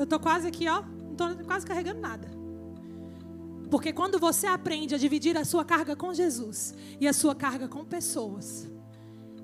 Eu 0.00 0.04
estou 0.04 0.18
quase 0.18 0.48
aqui, 0.48 0.66
ó. 0.66 0.80
Não 0.80 1.12
estou 1.12 1.44
quase 1.44 1.66
carregando 1.66 2.00
nada. 2.00 2.26
Porque 3.70 3.92
quando 3.92 4.18
você 4.18 4.46
aprende 4.46 4.94
a 4.94 4.98
dividir 4.98 5.36
a 5.36 5.44
sua 5.44 5.62
carga 5.62 5.94
com 5.94 6.14
Jesus 6.14 6.74
e 6.98 7.06
a 7.06 7.12
sua 7.12 7.34
carga 7.34 7.68
com 7.68 7.84
pessoas, 7.84 8.66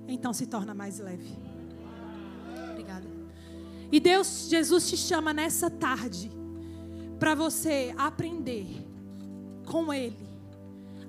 então 0.08 0.32
se 0.32 0.46
torna 0.46 0.72
mais 0.72 0.98
leve. 0.98 1.28
Obrigada. 2.70 3.06
E 3.92 4.00
Deus, 4.00 4.48
Jesus 4.48 4.88
te 4.88 4.96
chama 4.96 5.34
nessa 5.34 5.68
tarde 5.68 6.32
para 7.18 7.34
você 7.34 7.94
aprender 7.98 8.66
com 9.66 9.92
Ele 9.92 10.26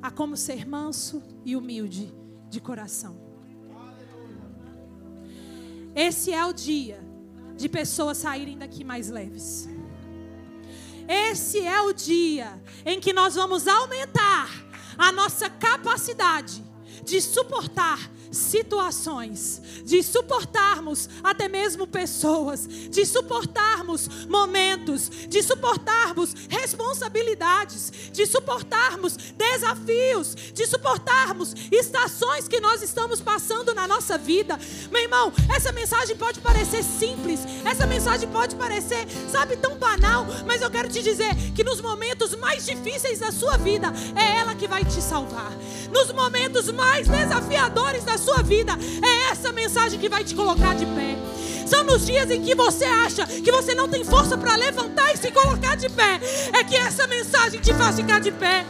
a 0.02 0.12
como 0.12 0.36
ser 0.36 0.68
manso 0.68 1.24
e 1.46 1.56
humilde 1.56 2.14
de 2.50 2.60
coração. 2.60 3.16
Esse 5.96 6.34
é 6.34 6.46
o 6.46 6.52
dia 6.52 7.07
de 7.58 7.68
pessoas 7.68 8.20
saírem 8.20 8.58
daqui 8.58 8.84
mais 8.84 9.10
leves. 9.10 9.68
Esse 11.08 11.60
é 11.60 11.82
o 11.82 11.94
dia 11.94 12.62
em 12.86 13.00
que 13.00 13.12
nós 13.12 13.36
vamos 13.36 13.68
aumentar 13.68 14.50
a 14.98 15.12
nossa 15.12 15.50
capacidade 15.50 16.64
de 17.04 17.22
suportar 17.22 18.12
situações, 18.32 19.62
de 19.84 20.02
suportarmos 20.04 21.10
até 21.24 21.48
mesmo 21.48 21.88
pessoas, 21.88 22.68
de 22.68 23.06
suportarmos 23.06 24.26
momentos, 24.28 25.10
de 25.10 25.42
suportarmos 25.42 26.34
responsabilidades, 26.50 27.92
de 28.12 28.26
suportarmos 28.26 29.16
desafios, 29.16 30.36
de 30.54 30.66
suportarmos 30.66 31.54
estações 31.72 32.48
que 32.48 32.60
nós 32.60 32.82
estamos 32.82 33.22
passando 33.22 33.74
na 33.74 33.88
nossa 33.88 34.18
vida. 34.18 34.60
Meu 34.92 35.02
irmão, 35.02 35.32
essa 35.56 35.72
mensagem 35.72 36.16
pode 36.16 36.40
parecer 36.40 36.84
simples, 36.84 37.42
essa 37.66 37.86
mensagem 37.86 38.30
pode 38.30 38.56
parecer, 38.56 39.08
sabe, 39.32 39.58
tão 39.58 39.78
banal, 39.78 40.26
mas 40.46 40.62
eu 40.62 40.70
quero 40.70 40.90
te 40.90 41.02
dizer 41.02 41.36
que 41.56 41.64
nos 41.64 41.82
momentos 41.82 42.36
mais 42.36 42.66
difíceis 42.66 43.20
da 43.20 43.32
sua 43.32 43.58
vida, 43.58 43.92
é 44.16 44.40
ela 44.40 44.56
que 44.56 44.68
vai 44.68 44.84
te 44.84 45.02
salvar. 45.02 45.52
Nos 45.92 46.12
momentos 46.12 46.70
mais 46.72 47.08
desafiadores 47.08 48.04
da 48.04 48.17
sua 48.18 48.42
vida. 48.42 48.78
É 49.04 49.32
essa 49.32 49.52
mensagem 49.52 50.00
que 50.00 50.10
vai 50.10 50.24
te 50.24 50.36
colocar 50.36 50.76
de 50.76 50.86
pé. 50.86 51.18
São 51.66 51.84
nos 51.84 52.06
dias 52.06 52.32
em 52.32 52.42
que 52.42 52.56
você 52.56 52.86
acha 52.86 53.26
que 53.26 53.52
você 53.52 53.76
não 53.76 53.90
tem 53.90 54.04
força 54.04 54.38
para 54.38 54.56
levantar 54.56 55.14
e 55.14 55.18
se 55.18 55.32
colocar 55.32 55.76
de 55.76 55.90
pé. 55.90 56.20
É 56.54 56.64
que 56.64 56.76
essa 56.76 57.06
mensagem 57.08 57.60
te 57.60 57.74
faz 57.74 57.96
ficar 57.96 58.20
de 58.20 58.32
pé. 58.32 58.66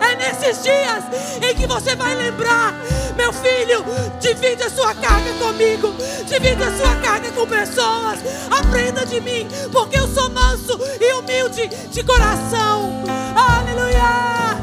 É 0.00 0.14
nesses 0.16 0.62
dias 0.62 1.04
em 1.42 1.54
que 1.54 1.66
você 1.66 1.94
vai 1.94 2.14
lembrar, 2.14 2.74
meu 3.16 3.32
filho, 3.32 3.84
divide 4.20 4.62
a 4.62 4.70
sua 4.70 4.94
carga 4.94 5.32
comigo, 5.34 5.94
divide 6.26 6.62
a 6.62 6.76
sua 6.76 6.94
carga 6.96 7.30
com 7.32 7.46
pessoas. 7.46 8.20
Aprenda 8.50 9.04
de 9.04 9.20
mim, 9.20 9.46
porque 9.72 9.98
eu 9.98 10.08
sou 10.08 10.30
manso 10.30 10.78
e 11.00 11.12
humilde 11.14 11.68
de 11.90 12.02
coração. 12.02 13.04
Aleluia! 13.34 14.56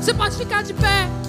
Você 0.00 0.12
pode 0.12 0.36
ficar 0.36 0.62
de 0.62 0.74
pé. 0.74 1.23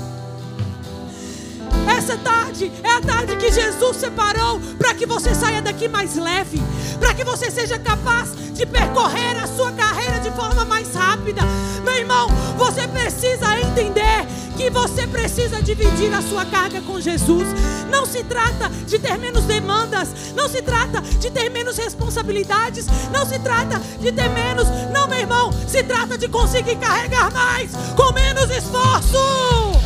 Essa 1.87 2.17
tarde 2.17 2.71
é 2.83 2.91
a 2.91 3.01
tarde 3.01 3.35
que 3.37 3.51
Jesus 3.51 3.97
separou 3.97 4.59
para 4.77 4.93
que 4.93 5.05
você 5.05 5.33
saia 5.35 5.61
daqui 5.61 5.87
mais 5.87 6.15
leve, 6.15 6.61
para 6.99 7.13
que 7.13 7.23
você 7.23 7.51
seja 7.51 7.77
capaz 7.77 8.29
de 8.53 8.65
percorrer 8.65 9.37
a 9.41 9.47
sua 9.47 9.71
carreira 9.71 10.19
de 10.19 10.31
forma 10.31 10.65
mais 10.65 10.93
rápida. 10.93 11.41
Meu 11.83 11.95
irmão, 11.95 12.27
você 12.57 12.87
precisa 12.87 13.59
entender 13.59 14.25
que 14.55 14.69
você 14.69 15.05
precisa 15.05 15.61
dividir 15.61 16.13
a 16.13 16.21
sua 16.21 16.45
carga 16.45 16.81
com 16.81 16.99
Jesus. 16.99 17.47
Não 17.89 18.05
se 18.05 18.23
trata 18.23 18.69
de 18.69 18.97
ter 18.97 19.17
menos 19.17 19.43
demandas, 19.43 20.09
não 20.35 20.47
se 20.47 20.61
trata 20.61 21.01
de 21.01 21.29
ter 21.29 21.49
menos 21.49 21.77
responsabilidades, 21.77 22.87
não 23.11 23.25
se 23.25 23.37
trata 23.39 23.79
de 23.99 24.11
ter 24.11 24.29
menos, 24.29 24.67
não, 24.93 25.07
meu 25.07 25.19
irmão, 25.19 25.51
se 25.67 25.83
trata 25.83 26.17
de 26.17 26.27
conseguir 26.27 26.77
carregar 26.77 27.31
mais 27.31 27.71
com 27.95 28.11
menos 28.13 28.49
esforço. 28.49 29.84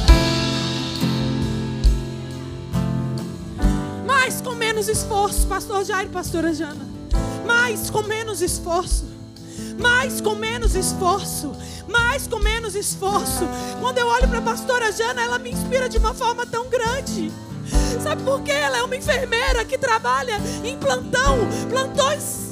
Menos 4.80 4.88
esforço, 4.88 5.48
pastor 5.48 5.84
Jair, 5.84 6.10
pastora 6.10 6.54
Jana. 6.54 6.88
Mais 7.46 7.90
com 7.90 8.02
menos 8.04 8.42
esforço. 8.42 9.06
Mais 9.78 10.22
com 10.22 10.36
menos 10.36 10.76
esforço. 10.76 11.52
Mais 11.88 12.28
com 12.28 12.40
menos 12.40 12.76
esforço. 12.76 13.48
Quando 13.80 13.98
eu 13.98 14.08
olho 14.08 14.28
para 14.28 14.40
a 14.40 14.42
pastora 14.42 14.92
Jana, 14.92 15.22
ela 15.22 15.40
me 15.40 15.52
inspira 15.52 15.90
de 15.90 15.98
uma 15.98 16.14
forma 16.14 16.46
tão 16.46 16.70
grande. 16.70 17.32
Sabe 18.04 18.24
por 18.24 18.42
quê? 18.42 18.52
Ela 18.52 18.78
é 18.78 18.84
uma 18.84 18.96
enfermeira 18.96 19.66
que 19.66 19.78
trabalha 19.78 20.38
em 20.64 20.78
plantão, 20.78 21.38
plantões 21.70 22.49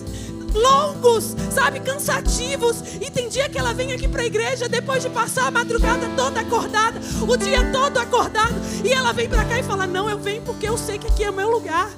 longos, 0.53 1.35
sabe, 1.51 1.79
cansativos. 1.79 2.81
E 3.01 3.09
tem 3.11 3.29
dia 3.29 3.49
que 3.49 3.57
ela 3.57 3.73
vem 3.73 3.91
aqui 3.93 4.07
para 4.07 4.21
a 4.21 4.25
igreja 4.25 4.67
depois 4.67 5.03
de 5.03 5.09
passar 5.09 5.47
a 5.47 5.51
madrugada 5.51 6.09
toda 6.15 6.41
acordada, 6.41 6.99
o 7.27 7.37
dia 7.37 7.71
todo 7.71 7.97
acordado, 7.97 8.55
e 8.83 8.91
ela 8.91 9.13
vem 9.13 9.29
para 9.29 9.45
cá 9.45 9.59
e 9.59 9.63
fala: 9.63 9.87
"Não, 9.87 10.09
eu 10.09 10.17
venho 10.17 10.41
porque 10.41 10.67
eu 10.67 10.77
sei 10.77 10.97
que 10.97 11.07
aqui 11.07 11.23
é 11.23 11.29
o 11.29 11.33
meu 11.33 11.49
lugar". 11.49 11.89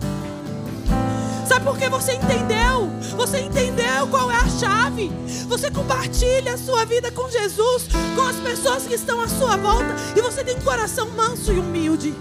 Sabe 1.48 1.66
por 1.66 1.80
que 1.80 1.90
você 1.90 2.14
entendeu? 2.14 2.92
Você 3.18 3.40
entendeu 3.40 4.08
qual 4.12 4.30
é 4.30 4.36
a 4.36 4.48
chave? 4.48 5.12
Você 5.48 5.72
compartilha 5.72 6.54
a 6.54 6.58
sua 6.60 6.86
vida 6.86 7.12
com 7.12 7.28
Jesus, 7.28 7.88
com 8.16 8.22
as 8.22 8.36
pessoas 8.36 8.84
que 8.86 8.94
estão 8.94 9.20
à 9.20 9.28
sua 9.28 9.58
volta, 9.58 9.96
e 10.16 10.22
você 10.22 10.44
tem 10.44 10.56
um 10.56 10.62
coração 10.62 11.10
manso 11.10 11.52
e 11.52 11.58
humilde. 11.58 12.14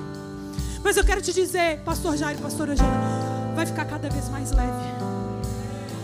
Mas 0.83 0.97
eu 0.97 1.05
quero 1.05 1.21
te 1.21 1.35
dizer, 1.35 1.81
pastor 1.85 2.17
Jairo, 2.17 2.39
pastora 2.39 2.75
Jana, 2.75 3.53
vai 3.55 3.67
ficar 3.67 3.85
cada 3.85 4.09
vez 4.09 4.31
mais 4.31 4.51
leve. 4.53 5.18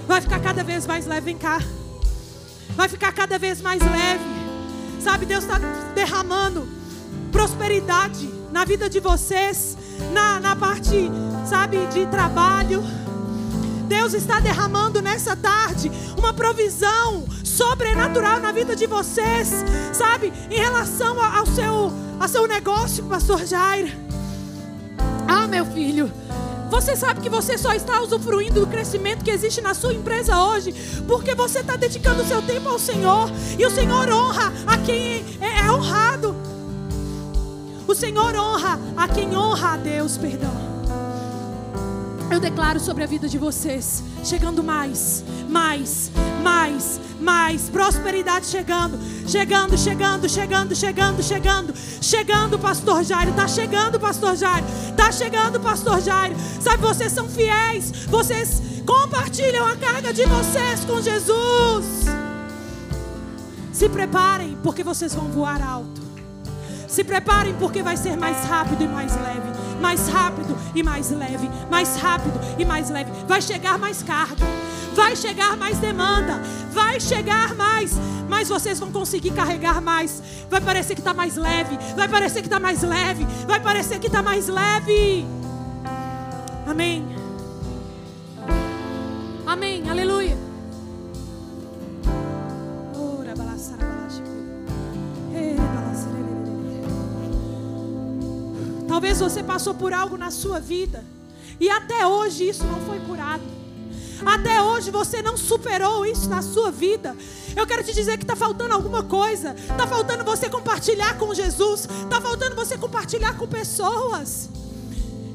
Vai 0.06 0.20
ficar 0.20 0.40
cada 0.40 0.62
vez 0.62 0.86
mais 0.86 1.06
leve, 1.06 1.26
vem 1.26 1.38
cá. 1.38 1.58
Vai 2.76 2.88
ficar 2.88 3.12
cada 3.12 3.38
vez 3.38 3.60
mais 3.60 3.82
leve. 3.82 4.24
Sabe, 5.00 5.26
Deus 5.26 5.44
está 5.44 5.58
derramando 5.94 6.66
prosperidade 7.30 8.28
na 8.50 8.64
vida 8.64 8.88
de 8.88 9.00
vocês, 9.00 9.76
na, 10.12 10.38
na 10.40 10.56
parte, 10.56 11.10
sabe, 11.46 11.86
de 11.86 12.06
trabalho. 12.06 12.82
Deus 13.88 14.14
está 14.14 14.40
derramando 14.40 15.02
nessa 15.02 15.36
tarde 15.36 15.90
uma 16.16 16.32
provisão 16.32 17.26
sobrenatural 17.42 18.40
na 18.40 18.52
vida 18.52 18.74
de 18.74 18.86
vocês, 18.86 19.64
sabe, 19.92 20.32
em 20.50 20.58
relação 20.58 21.20
ao 21.20 21.46
seu, 21.46 21.92
ao 22.18 22.28
seu 22.28 22.46
negócio, 22.46 23.04
Pastor 23.04 23.44
Jair. 23.44 23.96
Ah, 25.28 25.46
meu 25.46 25.66
filho, 25.66 26.10
você 26.74 26.96
sabe 26.96 27.20
que 27.20 27.28
você 27.28 27.56
só 27.56 27.72
está 27.72 28.00
usufruindo 28.00 28.58
do 28.58 28.66
crescimento 28.66 29.24
que 29.24 29.30
existe 29.30 29.60
na 29.60 29.74
sua 29.74 29.94
empresa 29.94 30.42
hoje, 30.42 30.74
porque 31.06 31.32
você 31.32 31.60
está 31.60 31.76
dedicando 31.76 32.22
o 32.22 32.26
seu 32.26 32.42
tempo 32.42 32.68
ao 32.68 32.80
Senhor, 32.80 33.30
e 33.56 33.64
o 33.64 33.70
Senhor 33.70 34.10
honra 34.10 34.52
a 34.66 34.76
quem 34.78 35.24
é, 35.40 35.60
é 35.60 35.70
honrado. 35.70 36.34
O 37.86 37.94
Senhor 37.94 38.34
honra 38.34 38.80
a 38.96 39.06
quem 39.06 39.36
honra 39.36 39.74
a 39.74 39.76
Deus, 39.76 40.18
perdão. 40.18 40.50
Eu 42.28 42.40
declaro 42.40 42.80
sobre 42.80 43.04
a 43.04 43.06
vida 43.06 43.28
de 43.28 43.38
vocês, 43.38 44.02
chegando 44.24 44.60
mais, 44.60 45.22
mais, 45.48 46.10
mais, 46.44 47.00
mais, 47.18 47.70
prosperidade 47.70 48.46
chegando, 48.46 48.98
chegando, 49.26 49.78
chegando, 49.78 50.28
chegando, 50.28 50.76
chegando, 50.76 51.22
chegando, 51.22 51.74
chegando, 52.02 52.58
pastor 52.58 53.02
Jairo, 53.02 53.32
tá 53.32 53.48
chegando, 53.48 53.98
pastor 53.98 54.36
Jairo, 54.36 54.66
tá 54.94 55.10
chegando, 55.10 55.58
pastor 55.58 56.02
Jairo. 56.02 56.36
Sabe, 56.60 56.82
vocês 56.82 57.10
são 57.10 57.26
fiéis, 57.26 57.90
vocês 58.08 58.62
compartilham 58.86 59.66
a 59.66 59.74
carga 59.74 60.12
de 60.12 60.26
vocês 60.26 60.84
com 60.84 61.00
Jesus. 61.00 62.04
Se 63.72 63.88
preparem, 63.88 64.58
porque 64.62 64.84
vocês 64.84 65.14
vão 65.14 65.28
voar 65.30 65.62
alto. 65.62 66.02
Se 66.86 67.02
preparem, 67.02 67.54
porque 67.54 67.82
vai 67.82 67.96
ser 67.96 68.16
mais 68.16 68.44
rápido 68.44 68.84
e 68.84 68.86
mais 68.86 69.16
leve 69.16 69.53
mais 69.84 70.08
rápido 70.08 70.56
e 70.74 70.82
mais 70.82 71.10
leve, 71.10 71.50
mais 71.70 71.96
rápido 71.96 72.40
e 72.58 72.64
mais 72.64 72.88
leve. 72.88 73.12
Vai 73.28 73.42
chegar 73.42 73.78
mais 73.78 74.02
carga, 74.02 74.46
vai 74.94 75.14
chegar 75.14 75.58
mais 75.58 75.76
demanda, 75.76 76.40
vai 76.72 76.98
chegar 76.98 77.54
mais, 77.54 77.92
mas 78.26 78.48
vocês 78.48 78.80
vão 78.80 78.90
conseguir 78.90 79.32
carregar 79.32 79.82
mais. 79.82 80.22
Vai 80.48 80.62
parecer 80.62 80.94
que 80.94 81.02
está 81.02 81.12
mais 81.12 81.36
leve, 81.36 81.78
vai 81.94 82.08
parecer 82.08 82.40
que 82.40 82.46
está 82.46 82.58
mais 82.58 82.82
leve, 82.82 83.26
vai 83.46 83.60
parecer 83.60 83.98
que 83.98 84.06
está 84.06 84.22
mais 84.22 84.48
leve. 84.48 85.26
Amém. 86.66 87.06
Amém. 89.46 89.90
Aleluia. 89.90 90.43
Talvez 98.94 99.18
você 99.18 99.42
passou 99.42 99.74
por 99.74 99.92
algo 99.92 100.16
na 100.16 100.30
sua 100.30 100.60
vida 100.60 101.04
e 101.58 101.68
até 101.68 102.06
hoje 102.06 102.48
isso 102.48 102.62
não 102.62 102.80
foi 102.82 103.00
curado. 103.00 103.42
Até 104.24 104.62
hoje 104.62 104.92
você 104.92 105.20
não 105.20 105.36
superou 105.36 106.06
isso 106.06 106.28
na 106.28 106.40
sua 106.42 106.70
vida. 106.70 107.16
Eu 107.56 107.66
quero 107.66 107.82
te 107.82 107.92
dizer 107.92 108.16
que 108.18 108.22
está 108.22 108.36
faltando 108.36 108.72
alguma 108.72 109.02
coisa. 109.02 109.56
Está 109.68 109.84
faltando 109.84 110.22
você 110.22 110.48
compartilhar 110.48 111.18
com 111.18 111.34
Jesus. 111.34 111.88
Está 112.04 112.20
faltando 112.20 112.54
você 112.54 112.78
compartilhar 112.78 113.36
com 113.36 113.48
pessoas. 113.48 114.48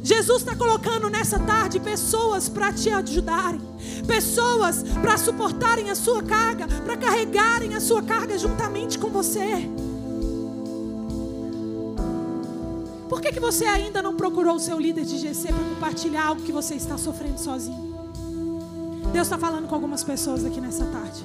Jesus 0.02 0.41
está 0.41 0.56
colocando 0.56 1.10
nessa 1.10 1.38
tarde 1.38 1.82
pessoas 1.82 2.48
para 2.48 2.72
te 2.72 2.89
ajudarem, 2.89 3.60
pessoas 4.08 4.84
para 5.02 5.17
suportarem 5.17 5.89
a 5.89 5.95
sua 5.95 6.24
carga, 6.24 6.65
para 6.65 6.95
carregarem 6.95 7.76
a 7.76 7.82
sua 7.82 8.02
carga 8.02 8.38
juntamente 8.38 8.98
com 8.98 9.10
você. 9.10 9.69
Por 13.10 13.19
que, 13.19 13.32
que 13.32 13.39
você 13.39 13.65
ainda 13.65 14.04
não 14.04 14.15
procurou 14.15 14.56
o 14.56 14.60
seu 14.60 14.80
líder 14.80 15.04
de 15.04 15.17
GC 15.17 15.52
para 15.52 15.63
compartilhar 15.63 16.28
algo 16.28 16.43
que 16.43 16.52
você 16.52 16.76
está 16.76 16.95
sofrendo 16.95 17.39
sozinho? 17.39 17.89
Deus 19.12 19.26
está 19.26 19.38
falando 19.38 19.67
com 19.67 19.74
algumas 19.74 20.04
pessoas 20.04 20.45
aqui 20.45 20.62
nessa 20.62 20.86
tarde. 20.86 21.24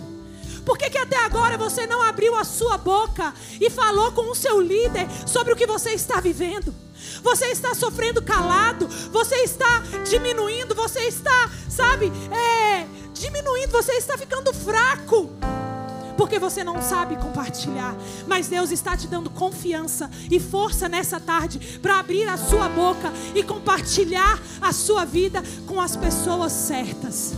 Por 0.65 0.79
que, 0.79 0.89
que 0.89 0.97
até 0.97 1.19
agora 1.19 1.59
você 1.59 1.87
não 1.87 2.01
abriu 2.01 2.35
a 2.35 2.43
sua 2.43 2.79
boca 2.79 3.35
e 3.61 3.69
falou 3.69 4.13
com 4.13 4.31
o 4.31 4.35
seu 4.35 4.59
líder 4.59 5.07
sobre 5.27 5.53
o 5.53 5.57
que 5.57 5.67
você 5.67 5.91
está 5.91 6.21
vivendo? 6.21 6.75
Você 7.23 7.49
está 7.49 7.75
sofrendo 7.75 8.23
calado, 8.23 8.89
você 9.13 9.37
está 9.43 9.83
diminuindo, 10.09 10.75
você 10.75 11.01
está, 11.01 11.51
sabe, 11.69 12.11
é, 12.33 12.87
diminuindo, 13.13 13.71
você 13.71 13.93
está 13.93 14.17
ficando 14.17 14.55
fraco 14.55 15.31
porque 16.17 16.39
você 16.39 16.63
não 16.65 16.81
sabe 16.83 17.17
compartilhar. 17.17 17.95
Mas 18.27 18.49
Deus 18.49 18.71
está 18.71 18.97
te 18.97 19.07
dando 19.07 19.31
confiança 19.31 20.11
e 20.31 20.41
força 20.41 20.89
nessa 20.89 21.21
tarde 21.21 21.79
para 21.81 21.99
abrir 21.99 22.29
a 22.29 22.37
sua 22.37 22.69
boca 22.69 23.13
e 23.35 23.43
compartilhar 23.43 24.41
a 24.61 24.73
sua 24.73 25.05
vida 25.05 25.43
com 25.67 25.81
as 25.81 25.97
pessoas 25.97 26.53
certas. 26.53 27.35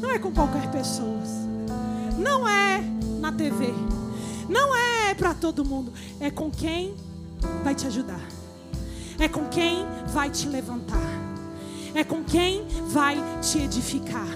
Não 0.00 0.10
é 0.10 0.18
com 0.18 0.32
qualquer 0.32 0.70
pessoa. 0.70 1.14
Não 2.18 2.48
é 2.48 2.82
na 3.20 3.32
TV. 3.32 3.72
Não 4.48 4.76
é 4.76 5.14
para 5.14 5.34
todo 5.34 5.64
mundo. 5.64 5.92
É 6.20 6.30
com 6.30 6.50
quem 6.50 6.94
vai 7.62 7.74
te 7.74 7.86
ajudar. 7.86 8.20
É 9.18 9.28
com 9.28 9.46
quem 9.46 9.86
vai 10.12 10.28
te 10.30 10.48
levantar 10.48 11.24
é 11.94 12.02
com 12.02 12.24
quem 12.24 12.66
vai 12.88 13.16
te 13.40 13.58
edificar. 13.58 14.26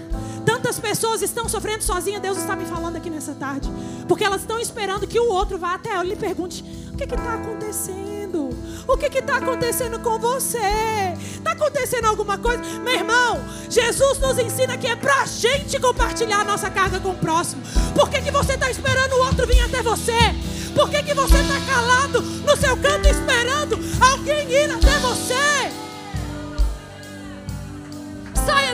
Tantas 0.69 0.81
pessoas 0.81 1.23
estão 1.23 1.49
sofrendo 1.49 1.83
sozinhas, 1.83 2.21
Deus 2.21 2.37
está 2.37 2.55
me 2.55 2.63
falando 2.63 2.95
aqui 2.95 3.09
nessa 3.09 3.33
tarde, 3.33 3.67
porque 4.07 4.23
elas 4.23 4.41
estão 4.41 4.59
esperando 4.59 5.07
que 5.07 5.19
o 5.19 5.27
outro 5.27 5.57
vá 5.57 5.73
até 5.73 5.89
ela 5.89 6.05
e 6.05 6.09
lhe 6.09 6.15
pergunte: 6.15 6.63
o 6.93 6.95
que 6.95 7.05
está 7.05 7.33
acontecendo? 7.33 8.51
O 8.87 8.95
que 8.95 9.07
está 9.07 9.37
acontecendo 9.37 9.99
com 9.99 10.19
você? 10.19 10.59
Está 11.33 11.53
acontecendo 11.53 12.05
alguma 12.05 12.37
coisa? 12.37 12.61
Meu 12.81 12.93
irmão, 12.93 13.43
Jesus 13.67 14.19
nos 14.19 14.37
ensina 14.37 14.77
que 14.77 14.85
é 14.85 14.95
para 14.95 15.23
a 15.23 15.25
gente 15.25 15.79
compartilhar 15.79 16.41
a 16.41 16.45
nossa 16.45 16.69
carga 16.69 16.99
com 16.99 17.09
o 17.09 17.17
próximo. 17.17 17.63
Por 17.95 18.07
que, 18.07 18.21
que 18.21 18.29
você 18.29 18.53
está 18.53 18.69
esperando 18.69 19.13
o 19.13 19.25
outro 19.25 19.47
vir 19.47 19.61
até 19.61 19.81
você? 19.81 20.19
Por 20.75 20.87
que, 20.91 21.01
que 21.01 21.15
você 21.15 21.37
está 21.37 21.59
calado 21.61 22.21
no 22.21 22.55
seu 22.55 22.77
canto 22.77 23.09
esperando 23.09 23.75
alguém 23.99 24.47
ir 24.51 24.69
até 24.69 24.99
você? 24.99 25.88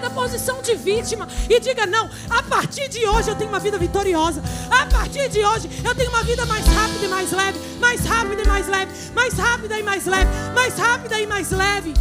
Da 0.06 0.12
posição 0.12 0.62
de 0.62 0.76
vítima 0.76 1.28
e 1.50 1.60
diga: 1.60 1.88
não, 1.88 2.08
a 2.30 2.44
partir 2.44 2.88
de 2.88 3.08
hoje 3.08 3.28
eu 3.28 3.36
tenho 3.36 3.50
uma 3.50 3.60
vida 3.60 3.76
vitoriosa. 3.80 4.40
A 4.70 4.86
partir 4.86 5.28
de 5.30 5.44
hoje 5.44 5.68
eu 5.84 5.96
tenho 5.96 6.12
uma 6.12 6.22
vida 6.22 6.46
mais 6.46 6.64
rápida 6.64 7.06
e 7.06 7.08
mais 7.08 7.32
leve, 7.32 7.60
mais 7.80 8.06
rápida 8.06 8.44
e 8.44 8.46
mais 8.46 8.68
leve, 8.68 8.92
mais 9.16 9.34
rápida 9.34 9.80
e 9.80 9.84
mais 9.84 10.06
leve, 10.06 10.30
mais 10.54 10.78
rápida 10.78 11.20
e 11.20 11.26
mais 11.26 11.50
leve. 11.50 11.94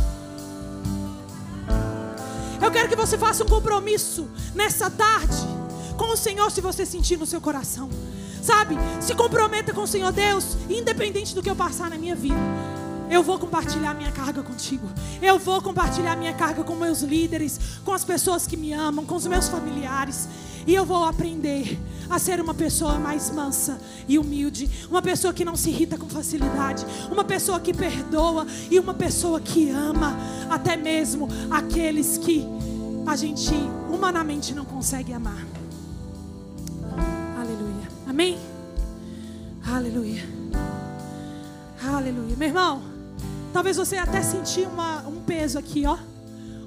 Eu 2.62 2.70
quero 2.70 2.90
que 2.90 2.96
você 2.96 3.16
faça 3.16 3.42
um 3.42 3.48
compromisso 3.48 4.28
nessa 4.54 4.90
tarde 4.90 5.38
com 5.96 6.12
o 6.12 6.16
Senhor, 6.16 6.50
se 6.50 6.60
você 6.60 6.84
sentir 6.84 7.16
no 7.16 7.24
seu 7.24 7.40
coração. 7.40 7.88
Sabe? 8.42 8.76
Se 9.00 9.14
comprometa 9.14 9.72
com 9.72 9.80
o 9.80 9.86
Senhor 9.86 10.12
Deus, 10.12 10.58
independente 10.68 11.34
do 11.34 11.42
que 11.42 11.48
eu 11.48 11.56
passar 11.56 11.88
na 11.88 11.96
minha 11.96 12.14
vida. 12.14 12.36
Eu 13.10 13.22
vou 13.22 13.38
compartilhar 13.38 13.94
minha 13.94 14.10
carga 14.10 14.42
contigo. 14.42 14.88
Eu 15.20 15.38
vou 15.38 15.60
compartilhar 15.60 16.16
minha 16.16 16.32
carga 16.32 16.64
com 16.64 16.74
meus 16.74 17.02
líderes, 17.02 17.60
com 17.84 17.92
as 17.92 18.04
pessoas 18.04 18.46
que 18.46 18.56
me 18.56 18.72
amam, 18.72 19.04
com 19.04 19.14
os 19.14 19.26
meus 19.26 19.48
familiares. 19.48 20.28
E 20.66 20.74
eu 20.74 20.84
vou 20.84 21.04
aprender 21.04 21.78
a 22.08 22.18
ser 22.18 22.40
uma 22.40 22.54
pessoa 22.54 22.98
mais 22.98 23.30
mansa 23.30 23.78
e 24.08 24.18
humilde, 24.18 24.70
uma 24.90 25.02
pessoa 25.02 25.32
que 25.32 25.44
não 25.44 25.56
se 25.56 25.70
irrita 25.70 25.98
com 25.98 26.08
facilidade, 26.08 26.86
uma 27.10 27.24
pessoa 27.24 27.60
que 27.60 27.72
perdoa 27.74 28.46
e 28.70 28.78
uma 28.78 28.94
pessoa 28.94 29.40
que 29.40 29.68
ama, 29.70 30.16
até 30.50 30.76
mesmo 30.76 31.28
aqueles 31.50 32.16
que 32.18 32.46
a 33.06 33.16
gente 33.16 33.54
humanamente 33.90 34.54
não 34.54 34.64
consegue 34.64 35.12
amar. 35.12 35.44
Aleluia. 37.38 37.88
Amém? 38.06 38.38
Aleluia. 39.66 40.22
Aleluia. 41.82 42.36
Meu 42.36 42.48
irmão, 42.48 42.93
talvez 43.54 43.76
você 43.76 43.96
até 43.96 44.20
sentiu 44.20 44.68
uma, 44.68 45.06
um 45.06 45.20
peso 45.20 45.60
aqui, 45.60 45.86
ó. 45.86 45.96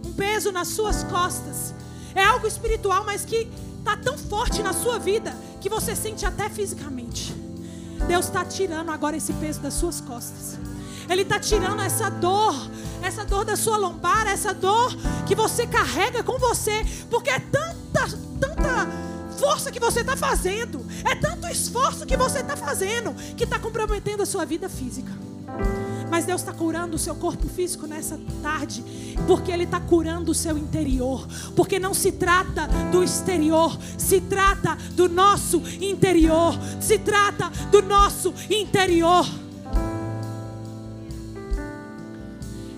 Um 0.06 0.14
peso 0.14 0.54
nas 0.54 0.70
suas 0.70 1.04
costas. 1.04 1.74
É 2.16 2.24
algo 2.24 2.48
espiritual, 2.48 3.04
mas 3.04 3.26
que 3.26 3.50
está 3.80 3.98
tão 3.98 4.18
forte 4.18 4.64
na 4.64 4.72
sua 4.72 4.98
vida 4.98 5.36
que 5.60 5.68
você 5.68 5.94
sente 5.94 6.26
até 6.26 6.50
fisicamente. 6.50 7.36
Deus 8.08 8.28
está 8.28 8.46
tirando 8.46 8.90
agora 8.90 9.18
esse 9.18 9.34
peso 9.34 9.60
das 9.60 9.74
suas 9.74 10.00
costas. 10.00 10.58
Ele 11.10 11.24
está 11.24 11.38
tirando 11.38 11.82
essa 11.82 12.10
dor, 12.10 12.56
essa 13.02 13.26
dor 13.26 13.44
da 13.44 13.58
sua 13.58 13.76
lombar, 13.76 14.26
essa 14.26 14.54
dor 14.54 14.96
que 15.26 15.36
você 15.36 15.68
carrega 15.68 16.24
com 16.24 16.40
você, 16.40 16.86
porque 17.10 17.30
é 17.30 17.40
tanta, 17.40 18.18
tanta 18.40 18.88
força 19.38 19.74
que 19.74 19.80
você 19.80 20.00
está 20.00 20.16
fazendo, 20.16 20.86
é 21.04 21.16
tanto 21.16 21.48
esforço 21.48 22.06
que 22.06 22.16
você 22.16 22.40
está 22.40 22.56
fazendo, 22.56 23.14
que 23.36 23.44
está 23.44 23.60
comprometendo 23.60 24.24
a 24.24 24.26
sua 24.26 24.46
vida 24.46 24.70
física. 24.70 25.12
Mas 26.10 26.26
Deus 26.26 26.42
está 26.42 26.54
curando 26.54 26.96
o 26.96 27.00
seu 27.00 27.16
corpo 27.16 27.48
físico 27.48 27.88
nessa 27.88 28.20
tarde, 28.42 28.84
porque 29.26 29.52
Ele 29.52 29.64
está 29.64 29.80
curando 29.80 30.32
o 30.32 30.36
seu 30.36 30.58
interior. 30.58 31.28
Porque 31.56 31.80
não 31.80 31.94
se 31.94 32.12
trata 32.12 32.68
do 32.92 33.04
exterior, 33.04 33.78
se 33.98 34.22
trata 34.22 34.78
do 34.94 35.10
nosso 35.10 35.62
interior. 35.82 36.58
Se 36.80 36.98
trata 37.00 37.50
do 37.72 37.82
nosso 37.82 38.34
interior. 38.50 39.26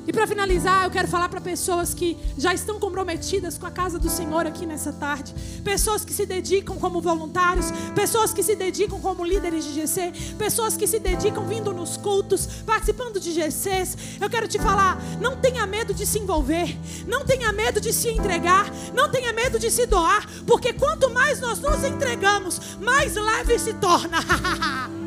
E 0.10 0.12
para 0.12 0.26
finalizar, 0.26 0.86
eu 0.86 0.90
quero 0.90 1.08
falar 1.08 1.30
para 1.30 1.40
pessoas 1.40 1.94
que 1.94 2.18
já 2.36 2.52
estão 2.52 2.80
comprometidas 2.80 3.60
com 3.60 3.68
a 3.68 3.70
casa 3.70 4.00
do 4.00 4.10
Senhor 4.10 4.48
aqui 4.48 4.66
nessa 4.66 4.92
tarde, 4.92 5.36
pessoas 5.64 6.04
que 6.04 6.12
se 6.12 6.26
dedicam 6.26 6.78
como 6.78 7.00
voluntários, 7.00 7.68
pessoas 7.94 8.34
que 8.34 8.42
se 8.42 8.56
dedicam 8.56 9.00
como 9.00 9.24
líderes 9.24 9.64
de 9.66 9.72
GC, 9.76 10.12
pessoas 10.36 10.76
que 10.76 10.88
se 10.88 10.98
dedicam 10.98 11.46
vindo 11.46 11.72
nos 11.72 11.96
cultos, 11.96 12.48
participando 12.66 13.20
de 13.20 13.32
GCs. 13.34 13.98
Eu 14.20 14.32
quero 14.32 14.48
te 14.48 14.58
falar, 14.58 15.00
não 15.22 15.38
tenha 15.38 15.68
medo 15.68 15.94
de 15.94 16.08
se 16.08 16.18
envolver, 16.18 16.76
não 17.06 17.24
tenha 17.24 17.54
medo 17.54 17.80
de 17.80 17.94
se 17.94 18.10
entregar, 18.10 18.66
não 18.96 19.12
tenha 19.12 19.32
medo 19.32 19.60
de 19.60 19.70
se 19.70 19.86
doar, 19.86 20.28
porque 20.48 20.74
quanto 20.74 21.12
mais 21.12 21.40
nós 21.40 21.60
nos 21.60 21.84
entregamos, 21.84 22.60
mais 22.82 23.14
leve 23.14 23.60
se 23.60 23.76
torna. 23.76 24.18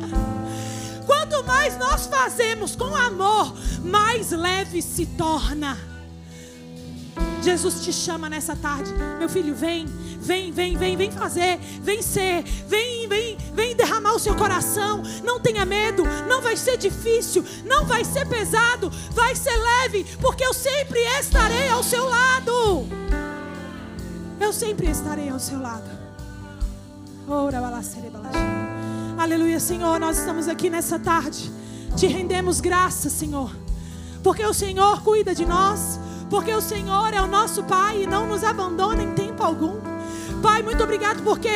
Quanto 1.33 1.47
mais 1.47 1.75
nós 1.79 2.05
fazemos 2.05 2.75
com 2.75 2.95
amor, 2.95 3.55
mais 3.83 4.29
leve 4.29 4.83
se 4.83 5.07
torna. 5.07 5.75
Jesus 7.41 7.83
te 7.83 7.91
chama 7.91 8.29
nessa 8.29 8.55
tarde, 8.55 8.93
meu 9.17 9.27
filho, 9.27 9.55
vem, 9.55 9.87
vem, 9.87 10.51
vem, 10.51 10.77
vem, 10.77 10.95
vem 10.95 11.09
fazer, 11.09 11.57
vem 11.81 12.03
ser, 12.03 12.43
vem, 12.67 13.07
vem, 13.07 13.35
vem 13.51 13.75
derramar 13.75 14.13
o 14.13 14.19
seu 14.19 14.35
coração. 14.35 15.01
Não 15.23 15.39
tenha 15.39 15.65
medo, 15.65 16.03
não 16.29 16.39
vai 16.39 16.55
ser 16.55 16.77
difícil, 16.77 17.43
não 17.65 17.83
vai 17.83 18.05
ser 18.05 18.27
pesado, 18.27 18.91
vai 19.11 19.35
ser 19.35 19.57
leve, 19.57 20.05
porque 20.21 20.45
eu 20.45 20.53
sempre 20.53 20.99
estarei 21.19 21.67
ao 21.69 21.81
seu 21.81 22.07
lado. 22.07 22.87
Eu 24.39 24.53
sempre 24.53 24.87
estarei 24.91 25.29
ao 25.29 25.39
seu 25.39 25.59
lado. 25.59 25.89
Ora, 27.27 27.59
balacere, 27.59 28.11
balacere. 28.11 28.62
Aleluia, 29.17 29.59
Senhor, 29.59 29.99
nós 29.99 30.17
estamos 30.17 30.47
aqui 30.47 30.69
nessa 30.69 30.97
tarde. 30.97 31.51
Te 31.95 32.07
rendemos 32.07 32.59
graça, 32.59 33.09
Senhor. 33.09 33.51
Porque 34.23 34.43
o 34.43 34.53
Senhor 34.53 35.01
cuida 35.03 35.35
de 35.35 35.45
nós. 35.45 35.99
Porque 36.29 36.51
o 36.51 36.61
Senhor 36.61 37.13
é 37.13 37.21
o 37.21 37.27
nosso 37.27 37.63
Pai 37.63 38.03
e 38.03 38.07
não 38.07 38.25
nos 38.25 38.43
abandona 38.43 39.03
em 39.03 39.13
tempo 39.13 39.43
algum. 39.43 39.79
Pai, 40.41 40.63
muito 40.63 40.83
obrigado 40.83 41.21
porque 41.23 41.49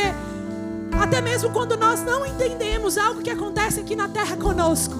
até 1.01 1.19
mesmo 1.19 1.49
quando 1.49 1.75
nós 1.75 2.03
não 2.03 2.25
entendemos 2.25 2.97
algo 2.97 3.21
que 3.21 3.29
acontece 3.29 3.79
aqui 3.79 3.95
na 3.95 4.07
terra 4.07 4.37
conosco, 4.37 4.95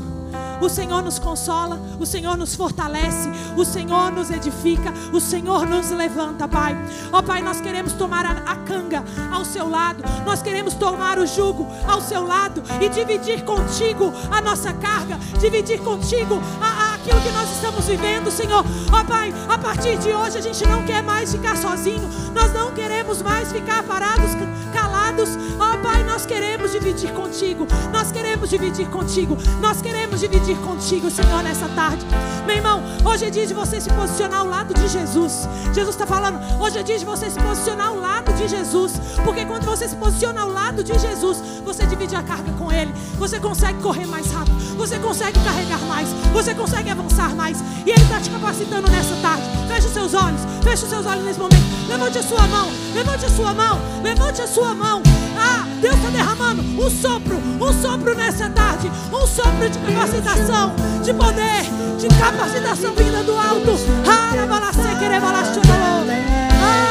o 0.60 0.70
Senhor 0.70 1.02
nos 1.02 1.20
consola, 1.20 1.80
o 2.00 2.06
Senhor 2.06 2.38
nos 2.38 2.56
fortalece, 2.56 3.30
o 3.56 3.66
Senhor 3.66 4.12
nos 4.12 4.30
edifica, 4.30 4.94
o 5.14 5.20
Senhor 5.20 5.68
nos 5.68 5.90
levanta, 5.92 6.48
Pai. 6.48 6.76
Ó 7.12 7.20
oh, 7.20 7.24
Pai, 7.24 7.42
nós 7.42 7.62
queremos 7.62 7.94
tomar 7.94 8.26
a, 8.26 8.52
a 8.52 8.56
canga 8.58 9.04
ao 9.32 9.46
seu 9.46 9.70
lado, 9.70 10.04
nós 10.26 10.42
queremos 10.42 10.74
tomar 10.74 11.20
o 11.20 11.26
jugo 11.26 11.68
ao 11.88 12.02
seu 12.02 12.26
lado 12.26 12.64
e 12.82 12.90
dividir 12.90 13.44
contigo 13.44 14.12
a 14.32 14.42
nossa 14.42 14.74
carga, 14.74 15.18
dividir 15.40 15.80
contigo 15.80 16.42
a, 16.62 16.77
aquilo 17.08 17.22
que 17.22 17.32
nós 17.32 17.50
estamos 17.52 17.86
vivendo, 17.86 18.30
Senhor. 18.30 18.66
Ó 18.92 19.02
oh, 19.02 19.06
Pai, 19.06 19.34
a 19.48 19.58
partir 19.58 19.98
de 19.98 20.10
hoje 20.10 20.38
a 20.38 20.42
gente 20.42 20.68
não 20.68 20.84
quer 20.84 21.02
mais 21.02 21.32
ficar 21.32 21.56
sozinho, 21.56 22.08
nós 22.34 22.54
não 22.54 22.74
queremos 22.74 23.22
mais 23.22 23.52
ficar 23.52 23.82
parados, 23.84 24.32
calados. 24.74 25.30
Ó 25.58 25.74
oh, 25.74 25.78
Pai, 25.78 26.04
nós 26.04 26.26
queremos 26.26 26.72
dividir 26.72 27.12
contigo, 27.14 27.66
nós 27.94 28.12
queremos 28.12 28.50
dividir 28.50 28.88
contigo, 28.90 29.38
nós 29.62 29.82
queremos 29.82 30.20
dividir 30.20 30.58
contigo, 30.58 31.10
Senhor, 31.10 31.42
nessa 31.44 31.70
tarde. 31.70 32.06
Meu 32.46 32.58
irmão, 32.58 32.84
hoje 33.06 33.26
é 33.26 33.30
dia 33.30 33.46
de 33.46 33.54
você 33.54 33.80
se 33.80 33.90
posicionar 33.90 34.42
ao 34.42 34.48
lado 34.48 34.74
de 34.74 34.88
Jesus. 34.88 35.48
Jesus 35.74 35.96
está 35.96 36.06
falando, 36.06 36.40
hoje 36.62 36.78
é 36.78 36.84
dia 36.84 37.00
de 37.00 37.06
você 37.06 37.30
se 37.30 37.40
posicionar 37.40 37.88
ao 37.88 38.00
lado 38.00 38.34
de 38.34 38.48
Jesus, 38.48 38.94
porque 39.24 39.46
quando 39.46 39.64
você 39.64 39.88
se 39.88 39.96
posiciona 39.96 40.42
ao 40.42 40.50
lado 40.50 40.84
de 40.84 40.98
Jesus, 41.00 41.42
você 41.64 41.86
divide 41.86 42.16
a 42.16 42.24
carga 42.24 42.52
com 42.54 42.72
Ele, 42.72 42.94
você 43.18 43.40
consegue 43.40 43.82
correr 43.82 44.06
mais 44.06 44.32
rápido, 44.32 44.57
você 44.78 45.00
consegue 45.00 45.40
carregar 45.40 45.80
mais, 45.80 46.08
você 46.32 46.54
consegue 46.54 46.90
avançar 46.90 47.36
mais. 47.36 47.60
E 47.86 47.90
Ele 47.90 48.02
está 48.02 48.20
te 48.20 48.30
capacitando 48.30 48.90
nessa 48.90 49.16
tarde. 49.18 49.44
Feche 49.68 49.88
os 49.88 49.94
seus 49.94 50.14
olhos, 50.14 50.42
feche 50.64 50.84
os 50.84 50.90
seus 50.90 51.06
olhos 51.06 51.26
nesse 51.26 51.40
momento. 51.40 51.66
Levante 51.88 52.20
a 52.20 52.24
sua 52.24 52.48
mão, 52.48 52.70
levante 52.94 53.26
a 53.26 53.30
sua 53.30 53.54
mão, 53.54 53.80
levante 54.04 54.42
a 54.42 54.48
sua 54.48 54.76
mão. 54.76 55.02
Ah, 55.38 55.66
Deus 55.82 55.96
está 55.96 56.10
derramando 56.10 56.62
um 56.62 56.90
sopro, 56.90 57.38
um 57.38 57.82
sopro 57.82 58.16
nessa 58.16 58.50
tarde, 58.50 58.92
um 59.12 59.26
sopro 59.26 59.70
de 59.70 59.80
capacitação, 59.80 60.74
de 61.04 61.14
poder, 61.14 61.64
de 61.98 62.08
capacitação 62.20 62.94
vinda 62.94 63.24
do 63.24 63.34
alto. 63.34 63.78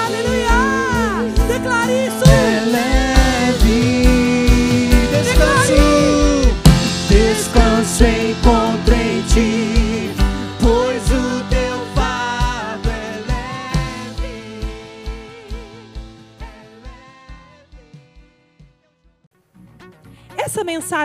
Aleluia! 0.06 1.32
Declare 1.48 2.06
isso. 2.06 2.95